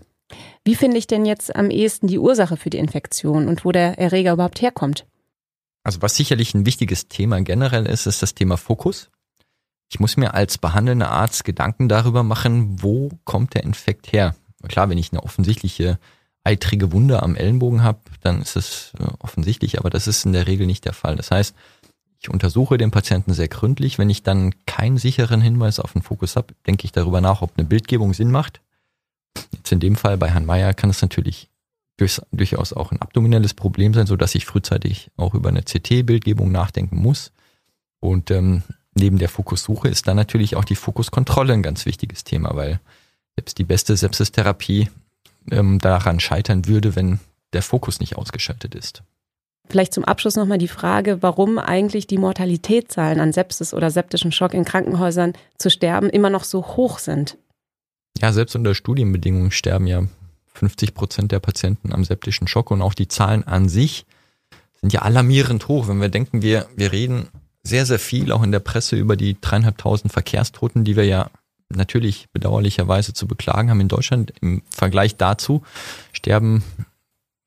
Wie 0.65 0.75
finde 0.75 0.97
ich 0.97 1.07
denn 1.07 1.25
jetzt 1.25 1.55
am 1.55 1.69
ehesten 1.69 2.07
die 2.07 2.19
Ursache 2.19 2.57
für 2.57 2.69
die 2.69 2.77
Infektion 2.77 3.47
und 3.47 3.63
wo 3.63 3.71
der 3.71 3.97
Erreger 3.97 4.33
überhaupt 4.33 4.61
herkommt? 4.61 5.05
Also 5.83 6.01
was 6.01 6.17
sicherlich 6.17 6.53
ein 6.53 6.65
wichtiges 6.65 7.07
Thema 7.07 7.39
generell 7.41 7.85
ist, 7.85 8.05
ist 8.05 8.21
das 8.21 8.35
Thema 8.35 8.57
Fokus. 8.57 9.09
Ich 9.89 9.99
muss 9.99 10.17
mir 10.17 10.33
als 10.33 10.57
behandelnder 10.57 11.09
Arzt 11.09 11.43
Gedanken 11.43 11.87
darüber 11.87 12.23
machen, 12.23 12.81
wo 12.81 13.09
kommt 13.23 13.53
der 13.53 13.63
Infekt 13.63 14.11
her. 14.11 14.35
Klar, 14.67 14.89
wenn 14.89 14.97
ich 14.97 15.11
eine 15.11 15.23
offensichtliche 15.23 15.99
eitrige 16.43 16.91
Wunde 16.91 17.21
am 17.23 17.35
Ellenbogen 17.35 17.83
habe, 17.83 17.99
dann 18.21 18.41
ist 18.41 18.55
es 18.55 18.93
äh, 18.99 19.03
offensichtlich, 19.19 19.79
aber 19.79 19.89
das 19.89 20.07
ist 20.07 20.25
in 20.25 20.33
der 20.33 20.47
Regel 20.47 20.65
nicht 20.65 20.85
der 20.85 20.93
Fall. 20.93 21.15
Das 21.15 21.31
heißt, 21.31 21.55
ich 22.19 22.29
untersuche 22.29 22.77
den 22.77 22.91
Patienten 22.91 23.33
sehr 23.33 23.47
gründlich. 23.47 23.99
Wenn 23.99 24.09
ich 24.09 24.23
dann 24.23 24.53
keinen 24.65 24.97
sicheren 24.97 25.41
Hinweis 25.41 25.79
auf 25.79 25.93
den 25.93 26.01
Fokus 26.01 26.35
habe, 26.35 26.53
denke 26.65 26.85
ich 26.85 26.91
darüber 26.91 27.21
nach, 27.21 27.41
ob 27.41 27.51
eine 27.57 27.67
Bildgebung 27.67 28.13
Sinn 28.13 28.31
macht. 28.31 28.61
Jetzt 29.53 29.71
in 29.71 29.79
dem 29.79 29.95
Fall 29.95 30.17
bei 30.17 30.31
Herrn 30.31 30.45
Meyer 30.45 30.73
kann 30.73 30.89
es 30.89 31.01
natürlich 31.01 31.49
durch, 31.97 32.21
durchaus 32.31 32.73
auch 32.73 32.91
ein 32.91 33.01
abdominelles 33.01 33.53
Problem 33.53 33.93
sein, 33.93 34.07
so 34.07 34.15
dass 34.15 34.35
ich 34.35 34.45
frühzeitig 34.45 35.11
auch 35.17 35.33
über 35.33 35.49
eine 35.49 35.63
CT-Bildgebung 35.63 36.51
nachdenken 36.51 36.97
muss. 36.97 37.33
Und 37.99 38.31
ähm, 38.31 38.63
neben 38.97 39.17
der 39.17 39.29
Fokussuche 39.29 39.87
ist 39.87 40.07
dann 40.07 40.17
natürlich 40.17 40.55
auch 40.55 40.65
die 40.65 40.75
Fokuskontrolle 40.75 41.53
ein 41.53 41.63
ganz 41.63 41.85
wichtiges 41.85 42.23
Thema, 42.23 42.55
weil 42.55 42.79
selbst 43.35 43.57
die 43.57 43.63
beste 43.63 43.95
Sepsistherapie 43.95 44.89
ähm, 45.51 45.79
daran 45.79 46.19
scheitern 46.19 46.65
würde, 46.65 46.95
wenn 46.95 47.19
der 47.53 47.61
Fokus 47.61 47.99
nicht 47.99 48.17
ausgeschaltet 48.17 48.75
ist. 48.75 49.03
Vielleicht 49.69 49.93
zum 49.93 50.05
Abschluss 50.05 50.35
nochmal 50.35 50.57
die 50.57 50.67
Frage, 50.67 51.21
warum 51.21 51.59
eigentlich 51.59 52.07
die 52.07 52.17
Mortalitätszahlen 52.17 53.19
an 53.19 53.33
Sepsis 53.33 53.73
oder 53.73 53.91
septischen 53.91 54.31
Schock 54.31 54.53
in 54.53 54.63
Krankenhäusern 54.63 55.33
zu 55.57 55.69
sterben 55.69 56.09
immer 56.09 56.29
noch 56.29 56.45
so 56.45 56.65
hoch 56.65 56.99
sind. 56.99 57.37
Ja, 58.19 58.31
selbst 58.31 58.55
unter 58.55 58.73
Studienbedingungen 58.73 59.51
sterben 59.51 59.87
ja 59.87 60.03
50 60.53 60.93
Prozent 60.93 61.31
der 61.31 61.39
Patienten 61.39 61.93
am 61.93 62.03
septischen 62.03 62.47
Schock 62.47 62.71
und 62.71 62.81
auch 62.81 62.93
die 62.93 63.07
Zahlen 63.07 63.45
an 63.45 63.69
sich 63.69 64.05
sind 64.79 64.93
ja 64.93 65.01
alarmierend 65.01 65.67
hoch. 65.67 65.87
Wenn 65.87 66.01
wir 66.01 66.09
denken, 66.09 66.41
wir, 66.41 66.67
wir 66.75 66.91
reden 66.91 67.27
sehr, 67.67 67.85
sehr 67.85 67.99
viel 67.99 68.31
auch 68.31 68.43
in 68.43 68.51
der 68.51 68.59
Presse 68.59 68.95
über 68.95 69.15
die 69.15 69.39
dreieinhalbtausend 69.39 70.11
Verkehrstoten, 70.11 70.83
die 70.83 70.95
wir 70.95 71.05
ja 71.05 71.29
natürlich 71.69 72.27
bedauerlicherweise 72.31 73.13
zu 73.13 73.27
beklagen 73.27 73.69
haben 73.69 73.81
in 73.81 73.89
Deutschland. 73.89 74.33
Im 74.41 74.61
Vergleich 74.69 75.17
dazu 75.17 75.63
sterben 76.13 76.63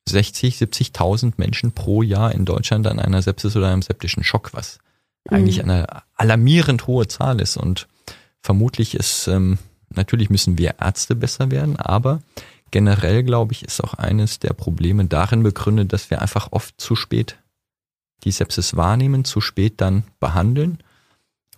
60, 0.07 0.57
70.000 0.57 1.33
Menschen 1.37 1.71
pro 1.71 2.03
Jahr 2.03 2.33
in 2.33 2.45
Deutschland 2.45 2.87
an 2.87 2.99
einer 2.99 3.21
Sepsis 3.21 3.55
oder 3.55 3.69
einem 3.69 3.81
septischen 3.81 4.23
Schock, 4.23 4.53
was 4.53 4.79
mhm. 5.29 5.37
eigentlich 5.37 5.63
eine 5.63 5.87
alarmierend 6.15 6.85
hohe 6.87 7.07
Zahl 7.07 7.41
ist. 7.41 7.57
Und 7.57 7.87
vermutlich 8.41 8.95
ist, 8.95 9.27
ähm, 9.27 9.57
natürlich 9.89 10.29
müssen 10.29 10.57
wir 10.57 10.75
Ärzte 10.79 11.15
besser 11.15 11.49
werden, 11.49 11.77
aber 11.77 12.21
generell, 12.69 13.23
glaube 13.23 13.53
ich, 13.53 13.63
ist 13.63 13.83
auch 13.83 13.95
eines 13.95 14.39
der 14.39 14.53
Probleme 14.53 15.05
darin 15.05 15.43
begründet, 15.43 15.93
dass 15.93 16.09
wir 16.09 16.21
einfach 16.21 16.49
oft 16.51 16.79
zu 16.79 16.95
spät 16.95 17.37
die 18.23 18.31
Sepsis 18.31 18.75
wahrnehmen, 18.75 19.25
zu 19.25 19.41
spät 19.41 19.81
dann 19.81 20.03
behandeln 20.19 20.79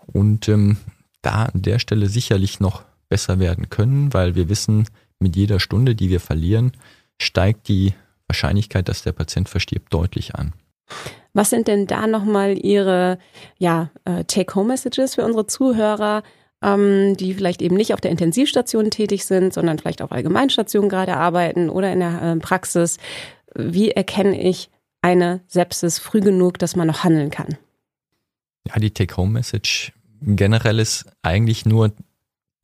und 0.06 0.48
ähm, 0.48 0.78
da 1.22 1.46
an 1.46 1.62
der 1.62 1.80
Stelle 1.80 2.08
sicherlich 2.08 2.60
noch 2.60 2.84
besser 3.10 3.40
werden 3.40 3.70
können, 3.70 4.14
weil 4.14 4.36
wir 4.36 4.50
wissen, 4.50 4.88
mit 5.20 5.36
jeder 5.36 5.60
Stunde, 5.60 5.96
die 5.96 6.10
wir 6.10 6.20
verlieren, 6.20 6.74
steigt 7.20 7.68
die 7.68 7.94
Wahrscheinlichkeit, 8.28 8.90
dass 8.90 9.04
der 9.04 9.12
Patient 9.14 9.50
verstirbt, 9.50 9.94
deutlich 9.94 10.36
an. 10.36 10.54
Was 11.34 11.50
sind 11.50 11.68
denn 11.68 11.88
da 11.88 12.08
nochmal 12.08 12.58
Ihre 12.58 13.18
ja, 13.58 13.90
äh, 14.06 14.24
Take-Home-Messages 14.26 15.16
für 15.16 15.26
unsere 15.26 15.48
Zuhörer, 15.48 16.24
ähm, 16.62 17.16
die 17.18 17.34
vielleicht 17.34 17.62
eben 17.62 17.76
nicht 17.76 17.94
auf 17.94 18.02
der 18.02 18.12
Intensivstation 18.12 18.92
tätig 18.92 19.26
sind, 19.26 19.54
sondern 19.54 19.80
vielleicht 19.80 20.02
auf 20.02 20.12
Allgemeinstationen 20.12 20.90
gerade 20.90 21.16
arbeiten 21.18 21.70
oder 21.70 21.92
in 21.92 22.00
der 22.00 22.22
äh, 22.22 22.36
Praxis? 22.38 22.98
Wie 23.56 23.92
erkenne 23.92 24.40
ich 24.42 24.70
eine 25.04 25.42
Sepsis 25.48 26.00
früh 26.00 26.22
genug, 26.22 26.58
dass 26.58 26.76
man 26.76 26.88
noch 26.88 27.04
handeln 27.04 27.30
kann? 27.30 27.58
Ja, 28.68 28.80
die 28.80 28.92
Take-Home-Message 28.92 29.92
generell 30.22 30.80
ist 30.80 31.06
eigentlich 31.22 31.66
nur, 31.66 31.92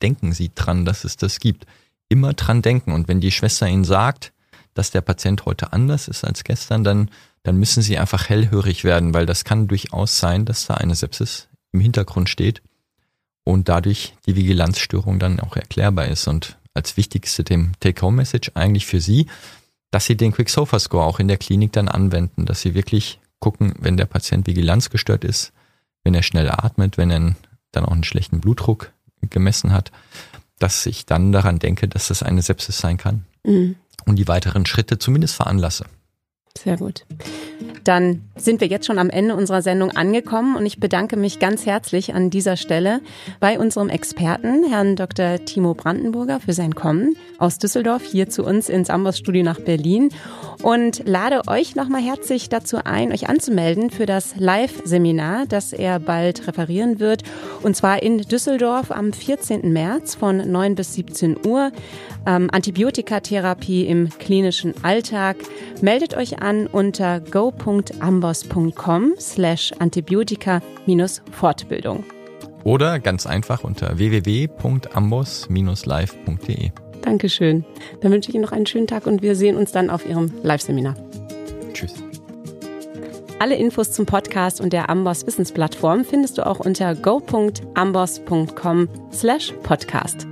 denken 0.02 0.32
Sie 0.32 0.50
dran, 0.54 0.84
dass 0.84 1.04
es 1.04 1.16
das 1.16 1.38
gibt. 1.40 1.66
Immer 2.08 2.32
dran 2.32 2.62
denken. 2.62 2.92
Und 2.92 3.06
wenn 3.06 3.20
die 3.20 3.30
Schwester 3.30 3.68
Ihnen 3.68 3.84
sagt, 3.84 4.32
dass 4.74 4.90
der 4.90 5.02
Patient 5.02 5.44
heute 5.44 5.72
anders 5.72 6.08
ist 6.08 6.24
als 6.24 6.42
gestern, 6.42 6.82
dann, 6.82 7.10
dann 7.42 7.56
müssen 7.56 7.82
Sie 7.82 7.98
einfach 7.98 8.28
hellhörig 8.28 8.82
werden, 8.84 9.12
weil 9.12 9.26
das 9.26 9.44
kann 9.44 9.68
durchaus 9.68 10.18
sein, 10.18 10.46
dass 10.46 10.66
da 10.66 10.74
eine 10.74 10.94
Sepsis 10.94 11.48
im 11.72 11.80
Hintergrund 11.80 12.28
steht 12.28 12.62
und 13.44 13.68
dadurch 13.68 14.14
die 14.26 14.36
Vigilanzstörung 14.36 15.18
dann 15.18 15.40
auch 15.40 15.56
erklärbar 15.56 16.08
ist. 16.08 16.26
Und 16.26 16.56
als 16.72 16.96
wichtigste 16.96 17.44
dem 17.44 17.72
Take-Home-Message 17.80 18.52
eigentlich 18.54 18.86
für 18.86 19.00
Sie, 19.00 19.26
dass 19.90 20.06
Sie 20.06 20.16
den 20.16 20.32
Quick-Sofa-Score 20.32 21.04
auch 21.04 21.20
in 21.20 21.28
der 21.28 21.38
Klinik 21.38 21.72
dann 21.72 21.88
anwenden, 21.88 22.46
dass 22.46 22.60
Sie 22.60 22.74
wirklich 22.74 23.18
gucken, 23.38 23.74
wenn 23.78 23.96
der 23.96 24.06
Patient 24.06 24.46
vigilanzgestört 24.46 25.24
ist, 25.24 25.52
wenn 26.04 26.14
er 26.14 26.22
schnell 26.22 26.50
atmet, 26.50 26.98
wenn 26.98 27.10
er 27.10 27.34
dann 27.72 27.84
auch 27.84 27.92
einen 27.92 28.04
schlechten 28.04 28.40
Blutdruck 28.40 28.92
gemessen 29.22 29.72
hat, 29.72 29.92
dass 30.58 30.86
ich 30.86 31.06
dann 31.06 31.32
daran 31.32 31.58
denke, 31.58 31.88
dass 31.88 32.08
das 32.08 32.22
eine 32.22 32.42
Sepsis 32.42 32.78
sein 32.78 32.96
kann. 32.96 33.24
Mhm 33.44 33.76
und 34.06 34.16
die 34.16 34.28
weiteren 34.28 34.66
Schritte 34.66 34.98
zumindest 34.98 35.34
veranlasse. 35.36 35.84
Sehr 36.58 36.76
gut. 36.76 37.06
Dann 37.84 38.22
sind 38.36 38.60
wir 38.60 38.66
jetzt 38.66 38.86
schon 38.86 38.98
am 38.98 39.08
Ende 39.08 39.36
unserer 39.36 39.62
Sendung 39.62 39.92
angekommen 39.92 40.56
und 40.56 40.66
ich 40.66 40.80
bedanke 40.80 41.16
mich 41.16 41.38
ganz 41.38 41.64
herzlich 41.64 42.12
an 42.12 42.28
dieser 42.28 42.56
Stelle 42.56 43.00
bei 43.38 43.58
unserem 43.58 43.88
Experten, 43.88 44.68
Herrn 44.68 44.96
Dr. 44.96 45.44
Timo 45.44 45.74
Brandenburger, 45.74 46.40
für 46.40 46.52
sein 46.52 46.74
Kommen 46.74 47.14
aus 47.40 47.58
Düsseldorf 47.58 48.04
hier 48.04 48.28
zu 48.28 48.44
uns 48.44 48.68
ins 48.68 48.90
Amboss-Studio 48.90 49.42
nach 49.42 49.58
Berlin 49.58 50.10
und 50.62 51.02
lade 51.06 51.48
euch 51.48 51.74
nochmal 51.74 52.02
herzlich 52.02 52.50
dazu 52.50 52.78
ein, 52.84 53.10
euch 53.12 53.28
anzumelden 53.28 53.90
für 53.90 54.06
das 54.06 54.36
Live-Seminar, 54.36 55.46
das 55.46 55.72
er 55.72 55.98
bald 55.98 56.46
referieren 56.46 57.00
wird. 57.00 57.24
Und 57.62 57.74
zwar 57.76 58.02
in 58.02 58.18
Düsseldorf 58.18 58.90
am 58.90 59.12
14. 59.12 59.70
März 59.72 60.14
von 60.14 60.50
9 60.50 60.74
bis 60.74 60.94
17 60.94 61.46
Uhr. 61.46 61.70
Ähm, 62.26 62.48
Antibiotikatherapie 62.52 63.86
im 63.86 64.08
klinischen 64.10 64.74
Alltag. 64.82 65.36
Meldet 65.80 66.14
euch 66.14 66.42
an 66.42 66.66
unter 66.66 67.20
go.ambos.com 67.20 69.14
slash 69.18 69.72
Antibiotika-Fortbildung. 69.78 72.04
Oder 72.64 72.98
ganz 72.98 73.26
einfach 73.26 73.64
unter 73.64 73.96
www.ambos-live.de. 73.96 76.89
Dankeschön. 77.02 77.64
Dann 78.00 78.12
wünsche 78.12 78.30
ich 78.30 78.34
Ihnen 78.34 78.44
noch 78.44 78.52
einen 78.52 78.66
schönen 78.66 78.86
Tag 78.86 79.06
und 79.06 79.22
wir 79.22 79.34
sehen 79.34 79.56
uns 79.56 79.72
dann 79.72 79.90
auf 79.90 80.08
Ihrem 80.08 80.32
Live-Seminar. 80.42 80.94
Tschüss. 81.72 81.94
Alle 83.38 83.56
Infos 83.56 83.92
zum 83.92 84.04
Podcast 84.04 84.60
und 84.60 84.72
der 84.72 84.90
Amboss 84.90 85.26
Wissensplattform 85.26 86.04
findest 86.04 86.36
du 86.36 86.46
auch 86.46 86.60
unter 86.60 86.94
go.amboss.com 86.94 88.88
slash 89.12 89.54
podcast. 89.62 90.26